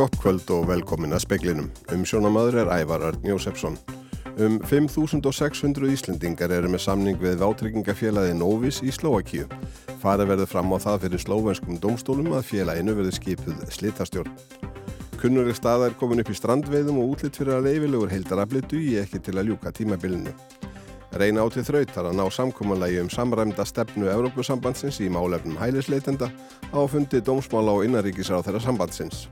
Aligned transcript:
Gott 0.00 0.14
kvöld 0.16 0.48
og 0.54 0.68
velkomin 0.70 1.12
að 1.12 1.26
speklinum. 1.26 1.66
Um 1.92 2.06
sjónamaður 2.08 2.62
er 2.62 2.70
Ævar 2.72 3.02
Örn 3.10 3.26
Jósefsson. 3.26 3.74
Um 4.40 4.54
5.600 4.64 5.90
Íslendingar 5.92 6.54
eru 6.56 6.70
með 6.72 6.84
samning 6.86 7.18
við 7.20 7.42
vátryggingafélagi 7.42 8.32
Novis 8.38 8.78
í 8.80 8.94
Slovakíu. 8.96 9.44
Farið 10.00 10.30
verður 10.32 10.48
fram 10.54 10.72
á 10.72 10.80
það 10.80 11.02
fyrir 11.02 11.24
slovenskum 11.26 11.82
domstólum 11.82 12.32
að 12.32 12.48
félaginu 12.48 12.94
verður 12.96 13.18
skipuð 13.18 13.60
slitastjórn. 13.76 14.32
Kunnuleg 15.20 15.58
staða 15.58 15.90
er 15.90 15.98
komin 16.00 16.24
upp 16.24 16.32
í 16.32 16.38
strandveiðum 16.38 17.02
og 17.02 17.18
útlitt 17.18 17.36
fyrir 17.36 17.58
að 17.58 17.68
leifilegur 17.68 18.14
heildarafli 18.14 18.64
dugi 18.72 18.96
ekki 19.02 19.20
til 19.20 19.36
að 19.36 19.52
ljúka 19.52 19.74
tímabilinu. 19.76 20.32
Reyna 21.10 21.42
átti 21.42 21.64
þrautar 21.66 22.06
að 22.06 22.18
ná 22.20 22.24
samkómanlægi 22.30 23.00
um 23.02 23.08
samræmda 23.10 23.64
stefnu 23.66 24.06
Európusambandsins 24.12 25.00
í 25.02 25.08
málefnum 25.10 25.58
hælisleitenda 25.58 26.28
á 26.70 26.80
fundi 26.86 27.18
dómsmála 27.18 27.74
og 27.74 27.86
innaríkisar 27.88 28.38
á 28.38 28.44
þeirra 28.46 28.62
sambandsins. 28.62 29.24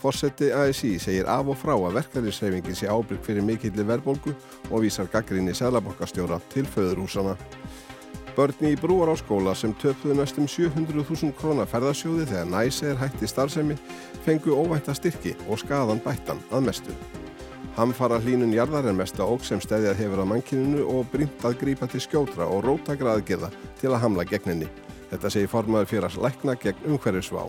Fossetti 0.00 0.48
ASI 0.50 0.96
segir 0.98 1.28
af 1.30 1.52
og 1.52 1.60
frá 1.60 1.76
að 1.76 2.00
verkefnisreifingin 2.00 2.78
sé 2.80 2.88
ábyrg 2.88 3.20
fyrir 3.22 3.44
mikillir 3.44 3.86
verðbólgu 3.86 4.32
og 4.70 4.82
vísar 4.82 5.10
gaggrinni 5.12 5.54
sælabankastjóra 5.54 6.40
til 6.50 6.64
föðurhúsana. 6.64 7.36
Börni 8.32 8.72
í 8.72 8.80
brúar 8.80 9.12
á 9.12 9.16
skóla 9.20 9.52
sem 9.54 9.76
töpuðu 9.76 10.16
næstum 10.16 10.48
700.000 10.48 11.36
krónar 11.36 11.68
ferðarsjóði 11.68 12.30
þegar 12.32 12.48
næsi 12.48 12.88
er 12.88 13.02
hætti 13.04 13.28
starfsemi 13.28 13.76
fengu 14.24 14.56
óvænta 14.56 14.96
styrki 14.96 15.36
og 15.46 15.60
skadan 15.60 16.00
bættan 16.00 16.40
að 16.50 16.72
mestu. 16.72 17.21
Hamfara 17.76 18.18
hlínun 18.20 18.52
jarðar 18.52 18.90
er 18.90 18.96
mesta 18.96 19.24
óg 19.24 19.44
sem 19.46 19.60
stæðjað 19.62 20.00
hefur 20.02 20.22
á 20.22 20.26
mankininu 20.28 20.86
og 20.92 21.06
brínt 21.12 21.44
að 21.46 21.58
grípa 21.62 21.88
til 21.88 22.02
skjótra 22.04 22.44
og 22.44 22.66
rótagra 22.66 23.14
aðgerða 23.16 23.52
til 23.80 23.92
að 23.92 24.02
hamla 24.04 24.26
gegninni. 24.28 24.68
Þetta 25.12 25.30
segir 25.32 25.52
formaður 25.52 25.88
fyrir 25.90 26.08
að 26.08 26.18
lækna 26.26 26.56
gegn 26.60 26.90
umhverjusvá 26.92 27.46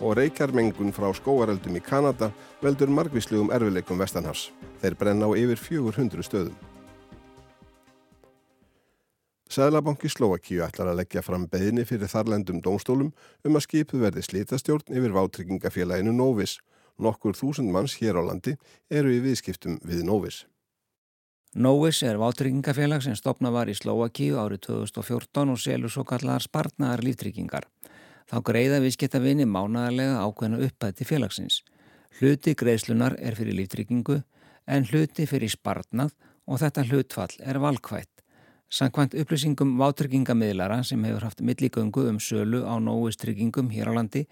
og 0.00 0.16
reykjarmengun 0.16 0.94
frá 0.96 1.10
skóareldum 1.14 1.76
í 1.76 1.84
Kanada 1.84 2.30
veldur 2.62 2.90
margvíslegum 2.90 3.52
erfileikum 3.54 4.00
vestanhafs. 4.00 4.48
Þeir 4.80 4.96
brenna 4.98 5.28
á 5.28 5.32
yfir 5.36 5.60
400 5.60 6.26
stöðum. 6.26 6.58
Sæðlabanki 9.50 10.06
Slovakíu 10.06 10.62
ætlar 10.62 10.92
að 10.92 11.00
leggja 11.00 11.24
fram 11.26 11.48
beðinni 11.50 11.82
fyrir 11.82 12.10
þarlendum 12.10 12.60
dómstólum 12.62 13.08
um 13.42 13.56
að 13.58 13.64
skipu 13.64 13.98
verði 13.98 14.22
slítastjórn 14.22 14.94
yfir 14.94 15.14
vátryggingafélaginu 15.16 16.14
Nóvis. 16.14 16.60
Nokkur 17.00 17.36
þúsund 17.36 17.72
manns 17.72 17.96
hér 18.00 18.20
á 18.20 18.22
landi 18.22 18.56
eru 18.92 19.12
í 19.14 19.20
viðskiptum 19.24 19.78
við 19.86 20.04
Nóvis. 20.04 20.44
Nóvis 21.56 22.02
er 22.06 22.20
vátryggingafélag 22.20 23.02
sem 23.02 23.16
stopna 23.18 23.50
var 23.50 23.70
í 23.72 23.74
Slovakíu 23.74 24.36
árið 24.38 24.68
2014 24.68 25.50
og 25.50 25.58
selur 25.58 25.90
svo 25.90 26.04
kallar 26.06 26.44
spartnaðar 26.44 27.02
líftryggingar. 27.02 27.66
Þá 28.30 28.36
greiða 28.46 28.78
viðskiptavinni 28.84 29.48
mánadarlega 29.50 30.20
ákveðna 30.22 30.60
uppæð 30.68 31.00
til 31.00 31.08
félagsins. 31.08 31.62
Hluti 32.20 32.54
greiðslunar 32.54 33.16
er 33.18 33.34
fyrir 33.34 33.56
líftryggingu 33.58 34.20
en 34.70 34.86
hluti 34.92 35.26
fyrir 35.26 35.50
spartnað 35.50 36.14
og 36.46 36.60
þetta 36.62 36.86
hlutfall 36.86 37.34
er 37.42 37.58
valkvætt. 37.62 38.12
Sankvæmt 38.70 39.16
upplýsingum 39.18 39.74
vátryggingamidlara 39.80 40.84
sem 40.86 41.02
hefur 41.04 41.26
haft 41.26 41.42
milligöngu 41.42 42.06
um 42.06 42.20
sölu 42.22 42.62
á 42.62 42.78
nóistryggingum 42.78 43.72
hér 43.74 43.90
á 43.90 43.92
landi 43.98 44.28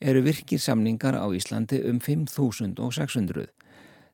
eru 0.00 0.22
virkir 0.24 0.60
samningar 0.60 1.14
á 1.14 1.26
Íslandi 1.28 1.82
um 1.88 2.00
5.600. 2.00 3.48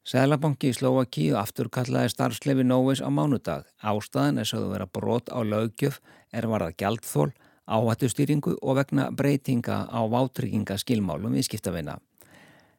Sælabanki 0.07 0.71
í 0.71 0.75
Slovakíu 0.77 1.35
afturkallaði 1.39 2.13
starfslefi 2.13 2.63
Nóis 2.67 3.01
á 3.03 3.11
mánudag. 3.11 3.65
Ástæðan 3.83 4.39
er 4.39 4.47
sögðu 4.47 4.73
vera 4.75 4.87
brot 4.87 5.31
á 5.35 5.43
lögjöf 5.43 5.99
er 6.31 6.47
varðað 6.47 6.77
gjaldþól 6.83 7.33
áhættustýringu 7.67 8.55
og 8.63 8.77
vegna 8.79 9.09
breytinga 9.11 9.87
á 9.91 10.01
vátryggingaskilmálum 10.07 11.35
viðskiptavina. 11.35 11.99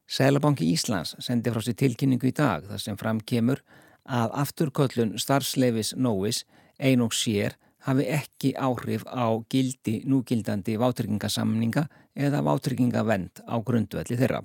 Sælabanki 0.08 0.70
Íslands 0.72 1.18
sendi 1.20 1.52
frá 1.52 1.60
sér 1.64 1.76
tilkynningu 1.76 2.30
í 2.30 2.36
dag 2.36 2.64
þar 2.70 2.80
sem 2.80 3.00
fram 3.00 3.20
kemur 3.20 3.60
að 4.08 4.32
afturköllun 4.44 5.18
starfsleifis 5.20 5.94
Nóis 6.00 6.46
ein 6.80 7.04
og 7.04 7.12
sér 7.12 7.58
hafi 7.86 8.08
ekki 8.10 8.54
áhrif 8.58 9.06
á 9.06 9.28
gildi 9.50 10.02
núgildandi 10.10 10.78
vátryggingasamninga 10.82 11.88
eða 12.16 12.44
vátryggingavend 12.48 13.44
á 13.46 13.56
grundvelli 13.62 14.18
þeirra. 14.18 14.44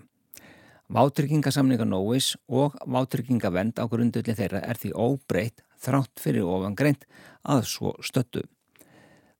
Vátryggingasamninga 0.92 1.86
Nóis 1.88 2.34
og 2.48 2.76
vátryggingavend 2.84 3.78
á 3.80 3.88
grundvelli 3.88 4.34
þeirra 4.36 4.60
er 4.60 4.76
því 4.76 4.92
óbreytt 4.92 5.62
þrátt 5.80 6.20
fyrir 6.20 6.44
ofangreint 6.44 7.06
að 7.42 7.64
svo 7.70 7.94
stöttu. 8.04 8.44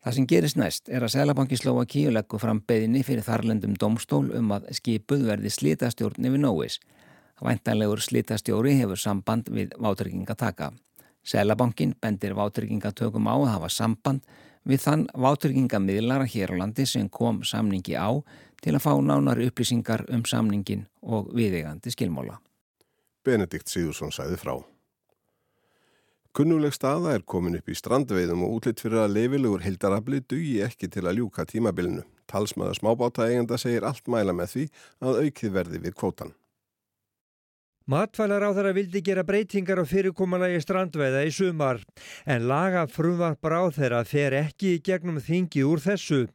Það 0.02 0.14
sem 0.16 0.26
gerist 0.26 0.58
næst 0.58 0.88
er 0.90 1.04
að 1.06 1.12
Sælabanki 1.14 1.54
Slovakíu 1.60 2.10
leggur 2.10 2.40
fram 2.42 2.58
beðinni 2.66 3.04
fyrir 3.06 3.22
þarlendum 3.22 3.76
domstól 3.78 4.24
um 4.34 4.48
að 4.56 4.72
skipuð 4.74 5.28
verði 5.28 5.52
slítastjórn 5.54 6.26
yfir 6.26 6.42
nóis. 6.42 6.80
Væntanlegur 7.42 8.02
slítastjóri 8.02 8.74
hefur 8.80 8.98
samband 8.98 9.50
við 9.54 9.76
vátryggingataka. 9.78 10.72
Sælabankin 11.22 11.94
bendir 12.02 12.34
vátryggingatökum 12.34 13.28
á 13.30 13.34
að 13.36 13.52
hafa 13.54 13.68
samband 13.70 14.24
við 14.66 14.82
þann 14.82 15.04
vátryggingamidlara 15.14 16.26
hér 16.26 16.54
á 16.54 16.60
landi 16.62 16.86
sem 16.86 17.08
kom 17.08 17.42
samningi 17.46 17.94
á 17.94 18.10
til 18.62 18.74
að 18.74 18.84
fá 18.84 18.92
nánari 18.98 19.46
upplýsingar 19.50 20.06
um 20.10 20.24
samningin 20.26 20.86
og 21.02 21.30
viðegandi 21.34 21.90
skilmóla. 21.94 22.38
Benedikt 23.22 23.70
Síðursson 23.70 24.14
sæði 24.14 24.38
frá. 24.38 24.54
Kunnuleg 26.32 26.72
staða 26.72 27.12
er 27.12 27.24
komin 27.28 27.58
upp 27.58 27.68
í 27.68 27.74
strandveiðum 27.76 28.46
og 28.46 28.54
útlitt 28.56 28.80
fyrir 28.80 29.02
að 29.02 29.18
leifilegur 29.18 29.62
heldarafli 29.66 30.22
dugi 30.24 30.62
ekki 30.64 30.88
til 30.88 31.04
að 31.04 31.18
ljúka 31.20 31.44
tímabilinu. 31.44 32.06
Talsmaður 32.30 32.78
smábáta 32.78 33.26
eigenda 33.28 33.58
segir 33.60 33.84
allt 33.84 34.08
mæla 34.08 34.32
með 34.32 34.54
því 34.54 34.64
að 35.04 35.18
aukið 35.26 35.52
verði 35.58 35.82
við 35.82 35.98
kvótan. 35.98 36.32
Þeirra 37.88 38.72
vildi 38.76 39.02
gera 39.02 39.24
breytingar 39.26 39.82
á 39.82 39.84
fyrirkomalagi 39.88 40.60
strandveiða 40.62 41.24
í 41.26 41.32
sumar 41.34 41.80
en 42.26 42.46
laga 42.46 42.86
frumvarpar 42.86 43.56
á 43.58 43.62
þeirra 43.74 44.04
fer 44.04 44.36
ekki 44.38 44.76
í 44.76 44.82
gegnum 44.84 45.18
þingi 45.18 45.64
úr 45.66 45.82
þessu 45.82 46.26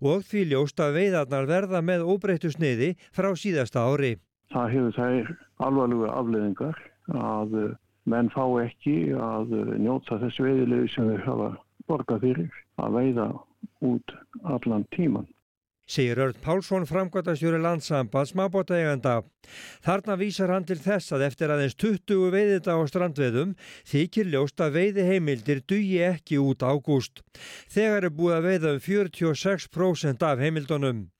og 0.00 0.22
því 0.28 0.44
ljósta 0.52 0.92
veiðarnar 0.94 1.48
verða 1.50 1.82
með 1.82 2.06
óbreyttu 2.06 2.52
sniði 2.54 2.94
frá 3.10 3.32
síðasta 3.34 3.82
ári. 3.82 4.16
Það 4.52 4.72
hefur 4.76 4.96
þær 4.98 5.32
alvarlega 5.66 6.12
afleðingar 6.20 6.82
að 7.12 7.56
menn 8.04 8.30
fá 8.34 8.44
ekki 8.62 9.12
að 9.14 9.52
eh, 9.58 9.76
njóta 9.82 10.18
þessu 10.22 10.46
veiðilegu 10.46 10.88
sem 10.90 11.10
þeir 11.10 11.24
hafa 11.26 11.50
borgað 11.90 12.26
fyrir 12.26 12.58
að 12.82 12.98
veiða 12.98 13.28
út 13.86 14.14
allan 14.42 14.86
tíman. 14.96 15.26
Segir 15.92 16.16
Örd 16.24 16.38
Pálsson 16.40 16.86
framkvæmtastjóri 16.88 17.58
landsamband 17.60 18.30
smábóta 18.30 18.78
eiganda. 18.78 19.18
Þarna 19.84 20.16
vísar 20.16 20.48
hann 20.54 20.64
til 20.64 20.78
þess 20.80 21.12
að 21.12 21.26
eftir 21.26 21.52
aðeins 21.52 21.76
20 21.76 22.32
veiðita 22.32 22.78
á 22.78 22.80
strandveðum 22.88 23.52
þykir 23.92 24.30
ljóst 24.32 24.64
að 24.64 24.78
veiðiheimildir 24.78 25.60
dugi 25.68 25.98
ekki 26.08 26.40
út 26.40 26.64
ágúst. 26.64 27.20
Þegar 27.68 28.08
er 28.08 28.16
búið 28.16 28.38
að 28.38 28.48
veiða 28.48 28.72
um 28.78 28.84
46% 28.86 30.24
af 30.30 30.40
heimildunum. 30.40 31.10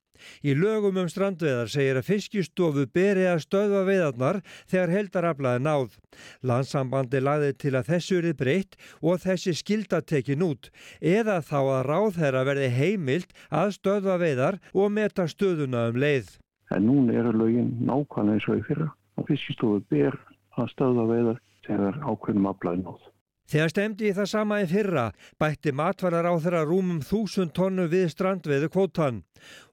Í 0.44 0.54
lögum 0.58 1.00
um 1.02 1.10
strandveðar 1.10 1.72
segir 1.72 2.00
að 2.00 2.08
fiskistofu 2.10 2.86
beri 2.94 3.26
að 3.30 3.42
stöðva 3.46 3.82
veiðarnar 3.88 4.40
þegar 4.70 4.94
heldaraflaði 4.96 5.64
náð. 5.66 5.98
Landsambandi 6.46 7.22
laði 7.22 7.52
til 7.64 7.74
að 7.78 7.92
þessu 7.92 8.18
eru 8.20 8.34
breytt 8.38 8.80
og 9.00 9.20
þessi 9.26 9.56
skilda 9.56 10.02
tekin 10.02 10.46
út 10.46 10.72
eða 11.00 11.40
þá 11.44 11.60
að 11.60 11.84
ráð 11.90 12.10
þeirra 12.20 12.46
verði 12.48 12.72
heimilt 12.78 13.36
að 13.50 13.76
stöðva 13.78 14.18
veiðar 14.22 14.58
og 14.72 14.90
meta 14.92 15.28
stöðuna 15.28 15.88
um 15.92 16.02
leið. 16.02 16.34
En 16.72 16.86
núna 16.88 17.14
eru 17.20 17.36
lögin 17.36 17.72
nákvæmlega 17.84 18.38
eins 18.38 18.48
og 18.48 18.60
í 18.60 18.66
fyrra 18.66 18.92
fiskistofu 19.28 19.82
ber 19.92 20.16
að 20.58 20.70
stöðva 20.74 21.08
veiðar 21.10 21.40
þegar 21.66 21.98
ákveðnum 22.02 22.48
aflaði 22.50 22.84
náð. 22.84 23.11
Þegar 23.52 23.68
stemdi 23.68 24.06
í 24.08 24.14
það 24.16 24.28
sama 24.30 24.58
í 24.62 24.66
fyrra 24.70 25.02
bætti 25.42 25.74
matvarar 25.76 26.24
á 26.24 26.32
þeirra 26.40 26.62
rúmum 26.64 27.02
þúsund 27.04 27.52
tonnu 27.52 27.84
við 27.92 28.06
strandveiðu 28.14 28.68
kvótan 28.72 29.18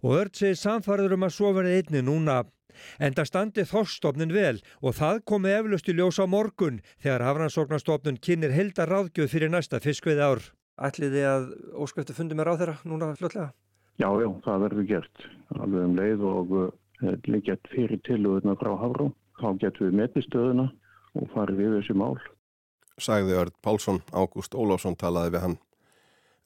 og 0.03 0.15
öll 0.17 0.31
segir 0.35 0.57
samfarður 0.59 1.13
um 1.15 1.23
að 1.23 1.35
svo 1.37 1.51
verði 1.55 1.77
einni 1.77 2.01
núna. 2.03 2.41
Enda 2.99 3.23
standi 3.23 3.63
þorstofnin 3.69 4.33
vel 4.35 4.57
og 4.83 4.97
það 4.97 5.21
komi 5.31 5.53
eflust 5.55 5.87
í 5.87 5.95
ljós 5.95 6.19
á 6.19 6.27
morgun 6.27 6.81
þegar 6.97 7.23
hafnansóknarstofnun 7.29 8.19
kynir 8.19 8.51
heldar 8.51 8.91
ráðgjöf 8.91 9.31
fyrir 9.31 9.53
næsta 9.53 9.79
fiskveið 9.79 10.23
ár. 10.27 10.41
Ætliði 10.75 11.23
að 11.29 11.45
óskvæftu 11.79 12.15
fundi 12.17 12.35
með 12.35 12.49
ráð 12.49 12.63
þeirra 12.63 12.75
núna 12.83 13.13
fljótlega? 13.15 13.53
Já, 13.99 14.09
já, 14.19 14.27
það 14.43 14.65
verður 14.65 14.89
gert 14.91 15.23
alveg 15.55 15.85
um 15.85 15.95
leið 15.95 16.25
og 16.33 16.51
uh, 16.65 16.67
liggjart 17.31 17.71
fyrir 17.71 18.03
tilúðuna 18.07 18.57
frá 18.59 18.73
Hafró. 18.83 19.07
Þá 19.39 19.47
getum 19.63 19.87
við 19.87 19.97
metið 20.01 20.27
stöðuna 20.27 20.67
og 21.15 21.31
farið 21.31 21.63
við 21.63 21.77
þessi 21.77 21.97
mál 22.03 22.19
sagði 22.99 23.37
Örd 23.39 23.55
Pálsson, 23.63 24.01
Ágúst 24.11 24.55
Ólásson 24.55 24.97
talaði 24.99 25.35
við 25.35 25.45
hann. 25.45 25.57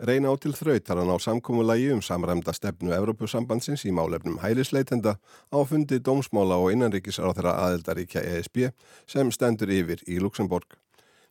Reyna 0.03 0.33
á 0.33 0.35
til 0.41 0.51
þrautar 0.57 0.99
hann 0.99 1.11
á 1.13 1.17
samkómulagi 1.21 1.91
um 1.93 2.01
samræmda 2.01 2.53
stefnu 2.55 2.91
Evrópusambandsins 2.95 3.85
í 3.85 3.91
málefnum 3.93 4.39
hælisleitenda 4.41 5.15
á 5.53 5.59
fundi 5.69 5.99
dómsmála 6.01 6.57
og 6.59 6.73
innanríkisar 6.73 7.29
á 7.29 7.35
þeirra 7.37 7.53
aðeldaríkja 7.67 8.23
ESB 8.33 8.71
sem 9.07 9.31
stendur 9.31 9.71
yfir 9.71 10.01
í 10.09 10.17
Luxemburg. 10.19 10.65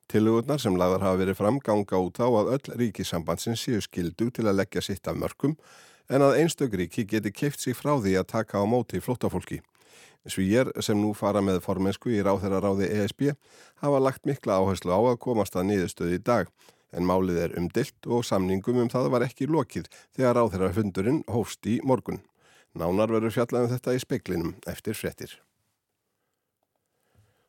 Tillugurnar 0.08 0.62
sem 0.62 0.78
lagðar 0.78 1.04
hafa 1.06 1.20
verið 1.20 1.38
fram 1.40 1.58
ganga 1.58 2.00
út 2.06 2.22
á 2.22 2.28
að 2.28 2.54
öll 2.54 2.78
ríkisambansin 2.80 3.58
séu 3.58 3.82
skildu 3.82 4.30
til 4.30 4.46
að 4.46 4.62
leggja 4.62 4.84
sitt 4.84 5.08
af 5.08 5.18
mörgum 5.18 5.58
en 6.08 6.22
að 6.22 6.38
einstök 6.42 6.74
ríki 6.78 7.04
geti 7.08 7.32
keift 7.32 7.60
sig 7.60 7.76
frá 7.76 7.96
því 7.98 8.18
að 8.20 8.30
taka 8.34 8.60
á 8.60 8.64
móti 8.68 9.00
flóttafólki. 9.00 9.60
Svíjar 10.22 10.70
sem 10.84 10.98
nú 10.98 11.10
fara 11.18 11.42
með 11.42 11.60
formensku 11.64 12.12
í 12.14 12.20
ráþæra 12.22 12.60
ráði 12.62 12.86
ESB 12.94 13.32
hafa 13.82 13.98
lagt 14.02 14.26
mikla 14.28 14.60
áherslu 14.62 14.94
á 14.94 15.00
að 15.00 15.20
komast 15.24 15.56
að 15.58 15.72
niðurstöði 15.72 16.18
í 16.20 16.22
dag 16.22 16.50
en 16.92 17.08
málið 17.08 17.40
er 17.46 17.56
umdilt 17.58 18.06
og 18.06 18.26
samningum 18.28 18.82
um 18.84 18.90
það 18.92 19.08
var 19.14 19.26
ekki 19.26 19.48
lokið 19.50 19.88
þegar 20.14 20.38
ráþæra 20.38 20.74
fundurinn 20.76 21.22
hófst 21.32 21.66
í 21.66 21.80
morgun. 21.82 22.20
Nánar 22.78 23.10
verður 23.12 23.34
fjallaðum 23.34 23.72
þetta 23.74 23.96
í 23.96 24.02
speiklinum 24.04 24.54
eftir 24.70 24.96
frettir. 24.96 25.34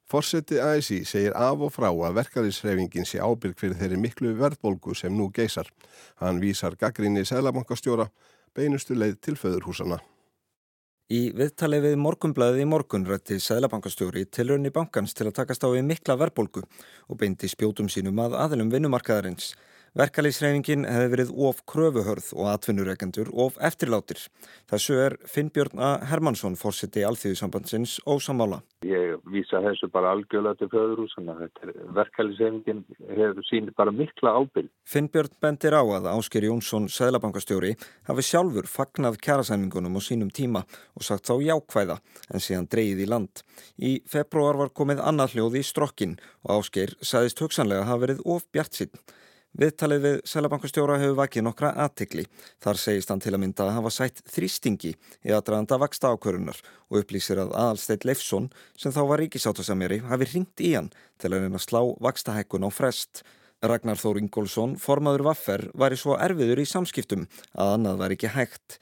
Fórseti 0.10 0.60
ASI 0.62 1.04
segir 1.10 1.34
af 1.34 1.62
og 1.64 1.72
frá 1.74 1.88
að 1.90 2.18
verkefnisreifingin 2.20 3.08
sé 3.08 3.22
ábyrg 3.24 3.58
fyrir 3.58 3.80
þeirri 3.80 3.98
miklu 4.02 4.34
verðbolgu 4.38 4.94
sem 4.98 5.14
nú 5.16 5.30
geysar. 5.34 5.70
Hann 6.22 6.42
vísar 6.44 6.78
gaggrinni 6.78 7.26
sælabankastjóra 7.26 8.10
beinustu 8.54 8.98
leið 8.98 9.22
til 9.22 9.40
föðurhúsana. 9.40 10.02
Í 11.12 11.34
viðtali 11.36 11.82
við 11.84 11.98
morgunblæði 12.00 12.62
í 12.64 12.68
morgun 12.72 13.04
rætti 13.04 13.36
Sælabankastjóri 13.44 14.24
tilrönni 14.32 14.70
bankans 14.72 15.12
til 15.12 15.26
að 15.28 15.36
takast 15.42 15.66
á 15.68 15.68
við 15.68 15.84
mikla 15.90 16.16
verðbolgu 16.16 16.64
og 16.64 17.18
beindi 17.20 17.50
spjótum 17.52 17.90
sínum 17.92 18.22
að 18.24 18.38
aðlum 18.40 18.72
vinnumarkaðarins. 18.72 19.50
Verkalýsreifingin 19.94 20.88
hefði 20.90 21.10
verið 21.12 21.32
of 21.46 21.60
kröfuhörð 21.70 22.32
og 22.34 22.48
atvinnureikendur 22.50 23.28
of 23.44 23.60
eftirlátir. 23.62 24.24
Þessu 24.72 24.96
er 24.98 25.16
Finnbjörn 25.30 25.78
A. 25.78 25.92
Hermansson 26.10 26.56
fórseti 26.58 27.04
alþjóðisambandsins 27.06 28.00
ósamála. 28.10 28.64
Ég 28.90 29.22
vísa 29.30 29.62
þessu 29.62 29.92
bara 29.94 30.16
algjörlega 30.16 30.58
til 30.64 30.72
föðurús, 30.74 31.14
þannig 31.14 31.46
að 31.46 31.78
verkalýsreifingin 32.00 32.82
hefur 33.20 33.46
sínir 33.46 33.78
bara 33.78 33.94
mikla 33.94 34.34
ábyrg. 34.34 34.74
Finnbjörn 34.90 35.38
bendir 35.46 35.78
á 35.78 35.86
að 35.86 36.10
Ásker 36.16 36.50
Jónsson, 36.50 36.90
Sælabankastjóri, 36.90 37.76
hafi 38.10 38.26
sjálfur 38.26 38.66
fagnað 38.66 39.22
kjærasæningunum 39.22 39.94
á 39.94 40.02
sínum 40.02 40.34
tíma 40.34 40.66
og 40.98 41.06
sagt 41.06 41.30
þá 41.30 41.38
jákvæða 41.54 42.02
en 42.34 42.42
síðan 42.42 42.72
dreyið 42.74 43.06
í 43.06 43.12
land. 43.14 43.46
Í 43.78 44.00
februar 44.10 44.58
var 44.58 44.74
komið 44.74 45.06
annað 45.06 45.38
hljóð 45.38 45.62
í 45.62 45.68
strokkin 45.70 46.18
og 46.42 46.64
Ásker 46.64 46.98
sagðist 46.98 47.46
hugsanlega 47.46 47.86
hafa 47.86 48.08
verið 48.08 48.26
of 48.26 48.50
bjart 48.50 48.82
sín. 48.82 48.98
Viðtalið 49.54 50.00
við 50.02 50.16
Sælabankastjóra 50.26 50.96
hefur 50.98 51.20
vakið 51.20 51.44
nokkra 51.46 51.70
aðtikli. 51.84 52.24
Þar 52.64 52.80
segist 52.82 53.12
hann 53.14 53.20
til 53.22 53.36
að 53.36 53.42
mynda 53.44 53.68
að 53.68 53.76
hafa 53.76 53.92
sætt 53.94 54.22
þrýstingi 54.34 54.96
í 54.96 55.34
aðdraðanda 55.36 55.78
vaksta 55.84 56.10
ákvörunar 56.10 56.58
og 56.90 57.04
upplýsir 57.04 57.38
að 57.44 57.54
Aðalsteit 57.54 58.08
Leifsson 58.10 58.48
sem 58.74 58.96
þá 58.96 59.04
var 59.12 59.22
ríkisáttasamjari 59.22 60.00
hafi 60.10 60.30
ringt 60.32 60.64
í 60.66 60.72
hann 60.74 60.90
til 61.22 61.30
að 61.30 61.46
reyna 61.46 61.62
að 61.62 61.66
slá 61.68 61.82
vakstahækkun 62.08 62.66
á 62.66 62.70
frest. 62.74 63.22
Ragnar 63.62 64.02
Þór 64.02 64.24
Ingólfsson, 64.24 64.74
formaður 64.82 65.28
Vaffer, 65.30 65.68
var 65.78 65.94
í 65.94 66.02
svo 66.02 66.18
erfiður 66.18 66.64
í 66.64 66.66
samskiptum 66.68 67.30
að 67.54 67.76
annað 67.78 68.02
var 68.02 68.18
ekki 68.18 68.34
hægt. 68.34 68.80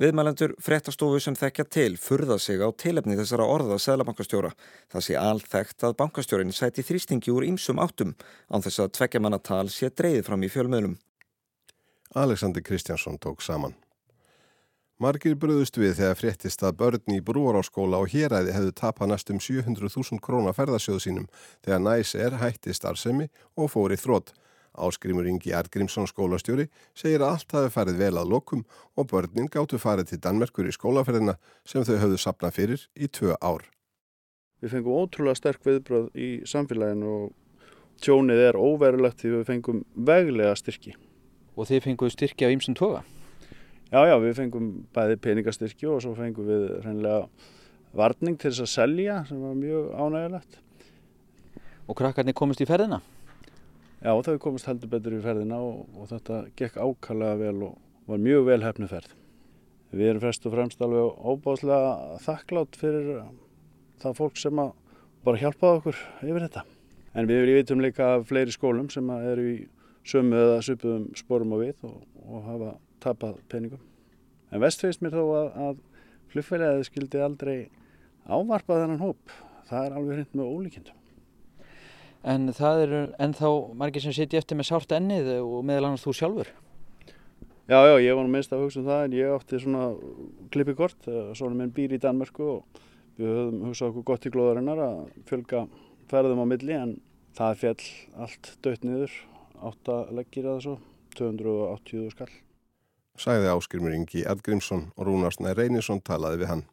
Viðmælendur 0.00 0.54
fréttastofu 0.64 1.18
sem 1.20 1.34
þekkja 1.36 1.64
til 1.68 1.98
furða 2.00 2.38
sig 2.40 2.62
á 2.64 2.72
tilefni 2.72 3.18
þessara 3.18 3.44
orða 3.44 3.76
Sælabankastjóra. 3.76 4.54
Það 4.88 5.04
sé 5.04 5.16
alþekkt 5.20 5.84
að 5.84 5.96
bankastjórin 5.98 6.54
sæti 6.56 6.80
þrýstingi 6.88 7.34
úr 7.34 7.44
ýmsum 7.44 7.82
áttum 7.84 8.14
án 8.48 8.64
þess 8.64 8.80
að 8.80 8.94
tveggjamannatal 8.96 9.66
sé 9.68 9.90
dreyðið 9.92 10.24
fram 10.30 10.46
í 10.46 10.48
fjölmiðlum. 10.48 10.96
Alexander 12.16 12.64
Kristjánsson 12.64 13.20
tók 13.20 13.44
saman. 13.44 13.76
Margir 15.00 15.36
bröðust 15.36 15.76
við 15.76 15.98
þegar 16.00 16.16
fréttist 16.16 16.64
að 16.64 16.78
börn 16.80 17.12
í 17.12 17.20
brúaráskóla 17.20 18.00
og 18.00 18.08
héræði 18.12 18.56
hefðu 18.56 18.72
tapað 18.80 19.12
næstum 19.12 19.38
700.000 19.40 20.24
krónar 20.24 20.56
ferðasjóðu 20.56 21.04
sínum 21.04 21.28
þegar 21.60 21.84
næs 21.84 22.16
er 22.16 22.40
hætti 22.40 22.72
starfsemi 22.72 23.28
og 23.52 23.68
fóri 23.76 24.00
þrótt. 24.00 24.32
Áskrimur 24.78 25.26
Ingi 25.26 25.52
Argrímsson 25.56 26.06
skólastjóri 26.06 26.68
segir 26.94 27.24
að 27.24 27.34
allt 27.34 27.54
hafi 27.56 27.72
farið 27.74 28.00
vel 28.04 28.14
að 28.20 28.30
lokum 28.30 28.64
og 28.96 29.08
börnin 29.10 29.50
gáttu 29.50 29.80
farið 29.82 30.12
til 30.12 30.20
Danmerkur 30.22 30.68
í 30.68 30.74
skólaferðina 30.74 31.36
sem 31.66 31.84
þau 31.84 31.96
höfðu 32.04 32.20
sapnað 32.22 32.56
fyrir 32.56 32.86
í 32.94 33.10
tvö 33.10 33.36
ár. 33.42 33.66
Við 34.60 34.76
fengum 34.76 34.98
ótrúlega 35.00 35.38
sterk 35.38 35.64
viðbröð 35.64 36.10
í 36.14 36.30
samfélaginu 36.48 37.12
og 37.14 37.30
tjónið 38.04 38.42
er 38.48 38.58
óverulegt 38.60 39.22
því 39.22 39.36
við 39.36 39.46
fengum 39.48 39.84
veglega 39.94 40.56
styrki. 40.56 40.94
Og 41.56 41.68
þið 41.68 41.86
fengum 41.88 42.12
styrki 42.12 42.46
af 42.46 42.54
ýmsum 42.54 42.76
toga? 42.78 43.02
Já, 43.90 44.04
já, 44.06 44.14
við 44.22 44.36
fengum 44.38 44.66
bæði 44.94 45.16
peningastyrki 45.24 45.88
og 45.90 46.02
svo 46.04 46.12
fengum 46.14 46.46
við 46.46 46.66
hreinlega 46.84 47.24
varning 47.96 48.36
til 48.38 48.52
þess 48.52 48.62
að 48.62 48.74
selja 48.74 49.16
sem 49.26 49.40
var 49.42 49.56
mjög 49.58 49.88
ánægilegt. 49.98 50.60
Og 51.90 51.98
krakkarnir 51.98 52.36
komist 52.38 52.62
í 52.62 52.68
ferðina? 52.68 53.00
Já, 54.00 54.14
þau 54.24 54.38
komist 54.40 54.64
heldur 54.64 54.88
betur 54.94 55.12
í 55.12 55.20
ferðina 55.20 55.58
og, 55.60 55.80
og 55.92 56.06
þetta 56.08 56.36
gekk 56.56 56.78
ákallega 56.80 57.36
vel 57.36 57.64
og 57.66 57.72
var 58.08 58.20
mjög 58.24 58.46
vel 58.46 58.62
hefnu 58.64 58.86
ferð. 58.88 59.10
Við 59.92 60.06
erum 60.08 60.22
fyrst 60.22 60.46
og 60.48 60.54
fremst 60.54 60.84
alveg 60.86 61.18
óbáslega 61.20 61.90
þakklátt 62.24 62.78
fyrir 62.80 63.10
það 64.00 64.14
fólk 64.16 64.40
sem 64.40 64.62
bara 65.26 65.40
hjálpaði 65.42 65.80
okkur 65.82 65.98
yfir 66.24 66.46
þetta. 66.46 66.62
En 67.12 67.28
við 67.28 67.44
vitum 67.50 67.82
líka 67.84 68.08
fleiri 68.24 68.54
skólum 68.54 68.88
sem 68.94 69.10
eru 69.18 69.44
í 69.50 69.58
sömu 70.08 70.38
eða 70.46 70.62
söpuðum 70.64 71.04
sporum 71.20 71.52
og 71.58 71.60
við 71.66 71.84
og, 71.90 71.98
og 72.24 72.46
hafa 72.46 72.70
tapað 73.04 73.42
peningum. 73.52 73.82
En 74.48 74.64
vest 74.64 74.80
feist 74.80 75.04
mér 75.04 75.18
þó 75.18 75.26
að, 75.42 75.50
að 75.66 75.84
flugfæliðið 76.32 76.86
skildi 76.88 77.20
aldrei 77.26 77.58
ávarpað 78.24 78.86
þennan 78.86 79.04
hóp. 79.04 79.36
Það 79.68 79.84
er 79.90 79.98
alveg 80.00 80.16
hreint 80.16 80.40
með 80.40 80.54
ólíkjendum 80.54 80.99
en 82.22 82.50
það 82.56 82.82
eru 82.84 83.02
ennþá 83.22 83.52
margir 83.80 84.04
sem 84.04 84.14
sitja 84.16 84.40
eftir 84.42 84.58
með 84.58 84.70
sárt 84.70 84.92
ennið 84.96 85.30
og 85.38 85.62
meðal 85.64 85.90
annars 85.90 86.04
þú 86.04 86.16
sjálfur. 86.16 86.50
Já, 87.70 87.78
já, 87.86 87.94
ég 88.02 88.16
var 88.18 88.26
minnst 88.26 88.52
að 88.52 88.64
hugsa 88.64 88.80
um 88.80 88.88
það 88.88 89.04
en 89.04 89.12
ég 89.14 89.34
átti 89.36 89.60
svona 89.62 89.84
klippi 90.50 90.74
kort 90.74 91.06
svona 91.38 91.54
minn 91.54 91.70
býr 91.74 91.94
í 91.94 92.00
Danmörku 92.02 92.48
og 92.56 92.80
við 93.20 93.30
höfum 93.30 93.60
hugsað 93.68 93.92
okkur 93.92 94.06
gott 94.10 94.26
í 94.26 94.32
glóðarinnar 94.34 94.82
að 94.82 95.00
fjölga 95.30 95.64
ferðum 96.10 96.42
á 96.42 96.46
milli 96.50 96.74
en 96.74 96.96
það 97.38 97.60
fjall 97.62 97.84
allt 98.26 98.52
dött 98.66 98.86
niður 98.86 99.14
áttaleggir 99.70 100.48
eða 100.48 100.64
svo 100.64 100.76
280 101.20 102.10
skall. 102.16 102.32
Sæði 103.20 103.50
áskrimur 103.52 103.94
Ingi 103.94 104.24
Edgrímsson 104.26 104.88
og 104.96 105.06
Rúnarsnæ 105.06 105.52
Reynisson 105.54 106.02
talaði 106.02 106.42
við 106.42 106.52
hann 106.54 106.66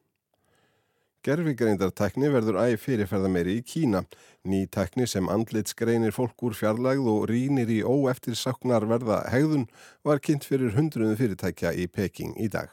Gerfigreindartækni 1.27 2.29
verður 2.31 2.55
æg 2.61 2.77
fyrirferða 2.79 3.27
meiri 3.27 3.57
í 3.59 3.63
Kína. 3.67 4.05
Ný 4.47 4.61
tækni 4.71 5.03
sem 5.11 5.27
andlit 5.27 5.67
skreinir 5.67 6.13
fólk 6.15 6.39
úr 6.47 6.55
fjarlægð 6.55 7.09
og 7.11 7.25
rínir 7.27 7.67
í 7.67 7.81
óeftir 7.83 8.37
saknar 8.39 8.85
verða 8.87 9.25
hegðun 9.33 9.65
var 10.07 10.21
kynnt 10.23 10.47
fyrir 10.47 10.71
hundruðum 10.77 11.19
fyrirtækja 11.19 11.73
í 11.75 11.89
Peking 11.91 12.37
í 12.39 12.47
dag. 12.53 12.71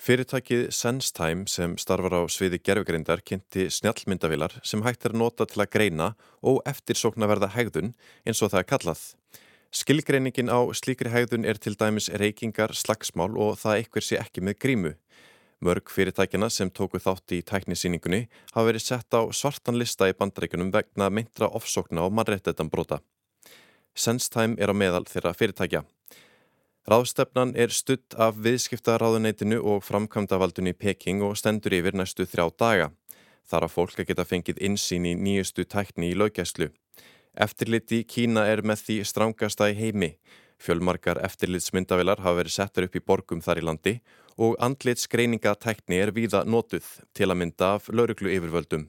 Fyrirtækið 0.00 0.70
SenseTime 0.72 1.44
sem 1.52 1.76
starfar 1.76 2.16
á 2.16 2.22
sviði 2.32 2.62
gerfigreindar 2.64 3.20
kynnti 3.20 3.68
snjallmyndavilar 3.68 4.56
sem 4.64 4.84
hægt 4.86 5.04
er 5.04 5.12
nota 5.12 5.44
til 5.44 5.60
að 5.60 5.72
greina 5.76 6.10
og 6.40 6.62
eftirsokna 6.64 7.28
verða 7.28 7.52
hegðun 7.52 7.92
eins 8.24 8.40
og 8.40 8.54
það 8.54 8.62
er 8.62 8.70
kallað. 8.72 9.02
Skilgreiningin 9.76 10.48
á 10.48 10.64
slíkri 10.72 11.12
hegðun 11.12 11.44
er 11.44 11.60
til 11.60 11.76
dæmis 11.76 12.08
reykingar, 12.08 12.72
slagsmál 12.72 13.34
og 13.36 13.58
það 13.60 13.82
eitthvað 13.82 14.08
sé 14.08 14.20
ekki 14.22 14.40
með 14.40 14.62
grímu. 14.62 14.92
Mörg 15.64 15.88
fyrirtækjana 15.88 16.50
sem 16.52 16.68
tóku 16.68 17.00
þátt 17.00 17.32
í 17.32 17.40
tæknisýningunni 17.40 18.26
hafa 18.52 18.66
verið 18.68 18.82
sett 18.84 19.16
á 19.16 19.24
svartan 19.32 19.78
lista 19.80 20.08
í 20.08 20.16
bandaríkunum 20.16 20.72
vegna 20.74 21.08
meintra 21.08 21.48
ofsókna 21.48 22.04
og 22.04 22.12
mannréttetanbróta. 22.12 23.00
SenseTime 23.96 24.60
er 24.60 24.68
á 24.68 24.74
meðal 24.76 25.06
þeirra 25.08 25.32
fyrirtækja. 25.32 25.82
Ráðstefnan 26.86 27.56
er 27.58 27.72
stutt 27.72 28.14
af 28.14 28.36
viðskiptaráðuneytinu 28.44 29.56
og 29.58 29.80
framkvæmdavaldunni 29.88 30.76
Peking 30.76 31.24
og 31.24 31.38
stendur 31.40 31.74
yfir 31.74 31.96
næstu 31.96 32.28
þrjá 32.28 32.52
daga. 32.60 32.90
Þar 33.48 33.66
að 33.66 33.72
fólk 33.72 34.02
að 34.02 34.10
geta 34.10 34.26
fengið 34.28 34.60
insýn 34.68 35.08
í 35.08 35.16
nýjustu 35.16 35.64
tækni 35.64 36.12
í 36.12 36.18
laugjæslu. 36.20 36.68
Eftirliti 37.34 38.04
Kína 38.04 38.44
er 38.46 38.62
með 38.62 38.84
því 38.84 38.98
strángasta 39.08 39.70
í 39.72 39.74
heimi. 39.80 40.12
Fjölmarkar 40.62 41.20
eftirlitsmyndavilar 41.26 42.22
hafa 42.24 42.40
verið 42.40 42.56
settur 42.56 42.86
upp 42.88 42.96
í 42.96 43.04
borgum 43.04 43.42
þar 43.44 43.60
í 43.60 43.64
landi 43.68 43.94
og 44.36 44.56
andlitsgreiningatækni 44.62 45.98
er 46.00 46.12
víða 46.16 46.44
notuð 46.48 46.86
til 47.16 47.30
að 47.30 47.40
mynda 47.42 47.72
af 47.76 47.88
lauruglu 47.92 48.32
yfirvöldum. 48.32 48.86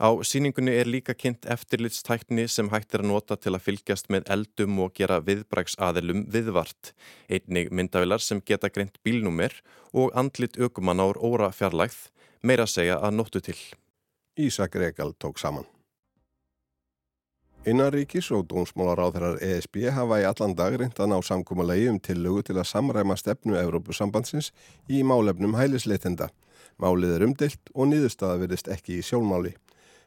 Á 0.00 0.08
síningunni 0.24 0.72
er 0.72 0.88
líka 0.88 1.12
kynnt 1.12 1.44
eftirlitstækni 1.44 2.46
sem 2.48 2.70
hægt 2.72 2.94
er 2.96 3.02
að 3.02 3.10
nota 3.10 3.36
til 3.36 3.52
að 3.52 3.66
fylgjast 3.66 4.08
með 4.08 4.30
eldum 4.32 4.78
og 4.80 4.94
gera 4.96 5.18
viðbræksaðilum 5.26 6.22
viðvart, 6.32 6.94
einnig 7.28 7.68
myndavilar 7.68 8.24
sem 8.24 8.40
geta 8.40 8.70
greint 8.72 8.96
bílnúmer 9.04 9.52
og 9.92 10.16
andlit 10.16 10.56
aukumann 10.56 11.04
ár 11.04 11.20
óra 11.20 11.50
fjarlægð, 11.52 11.98
meira 12.40 12.64
segja 12.64 12.96
að 12.96 13.18
notu 13.18 13.44
til. 13.44 13.58
Ísak 14.40 14.80
Regal 14.80 15.12
tók 15.20 15.36
saman. 15.36 15.68
Innanríkis 17.68 18.30
og 18.32 18.46
dómsmálaráðherrar 18.48 19.34
ESB 19.44 19.82
hafa 19.92 20.16
í 20.22 20.24
allan 20.24 20.54
dag 20.56 20.78
reynd 20.80 20.96
að 20.96 21.10
ná 21.12 21.18
samkúmalegi 21.20 21.90
um 21.90 21.98
tillögu 22.00 22.40
til 22.48 22.54
að 22.56 22.70
samræma 22.70 23.18
stefnu 23.20 23.58
Evrópusambandsins 23.60 24.48
í 24.88 25.02
málefnum 25.04 25.52
hælisleitenda. 25.58 26.30
Málið 26.80 27.12
er 27.18 27.24
umdelt 27.26 27.74
og 27.74 27.90
niðurstaða 27.90 28.38
verðist 28.40 28.72
ekki 28.72 28.96
í 28.96 29.04
sjónmáli. 29.04 29.52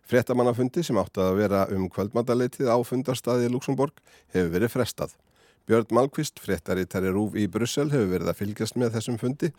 Frettamannafundi 0.02 0.82
sem 0.82 0.98
átti 0.98 1.22
að 1.22 1.38
vera 1.44 1.68
um 1.78 1.86
kvöldmataleitið 1.94 2.74
á 2.74 2.78
fundarstaði 2.82 3.54
Luxemburg 3.54 4.02
hefur 4.34 4.52
verið 4.58 4.74
frestað. 4.74 5.14
Björn 5.70 5.94
Malkvist, 5.94 6.42
frettarittari 6.42 7.14
Rúf 7.14 7.38
í 7.38 7.46
Brussel, 7.46 7.92
hefur 7.94 8.16
verið 8.18 8.34
að 8.34 8.42
fylgjast 8.42 8.82
með 8.82 8.98
þessum 8.98 9.22
fundi. 9.22 9.54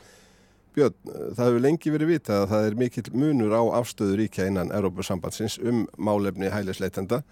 Björn, 0.74 0.98
það 1.06 1.46
hefur 1.46 1.62
lengi 1.62 1.94
verið 1.94 2.16
vitað 2.16 2.42
að 2.42 2.52
það 2.56 2.68
er 2.68 2.82
mikill 2.82 3.08
munur 3.14 3.54
á 3.54 3.62
afstöðu 3.78 4.18
ríkja 4.18 4.50
innan 4.50 4.74
Európa-sambandsins 4.74 5.62
um 5.62 5.86
málefni 5.94 6.50
hælisleitenda. 6.50 7.22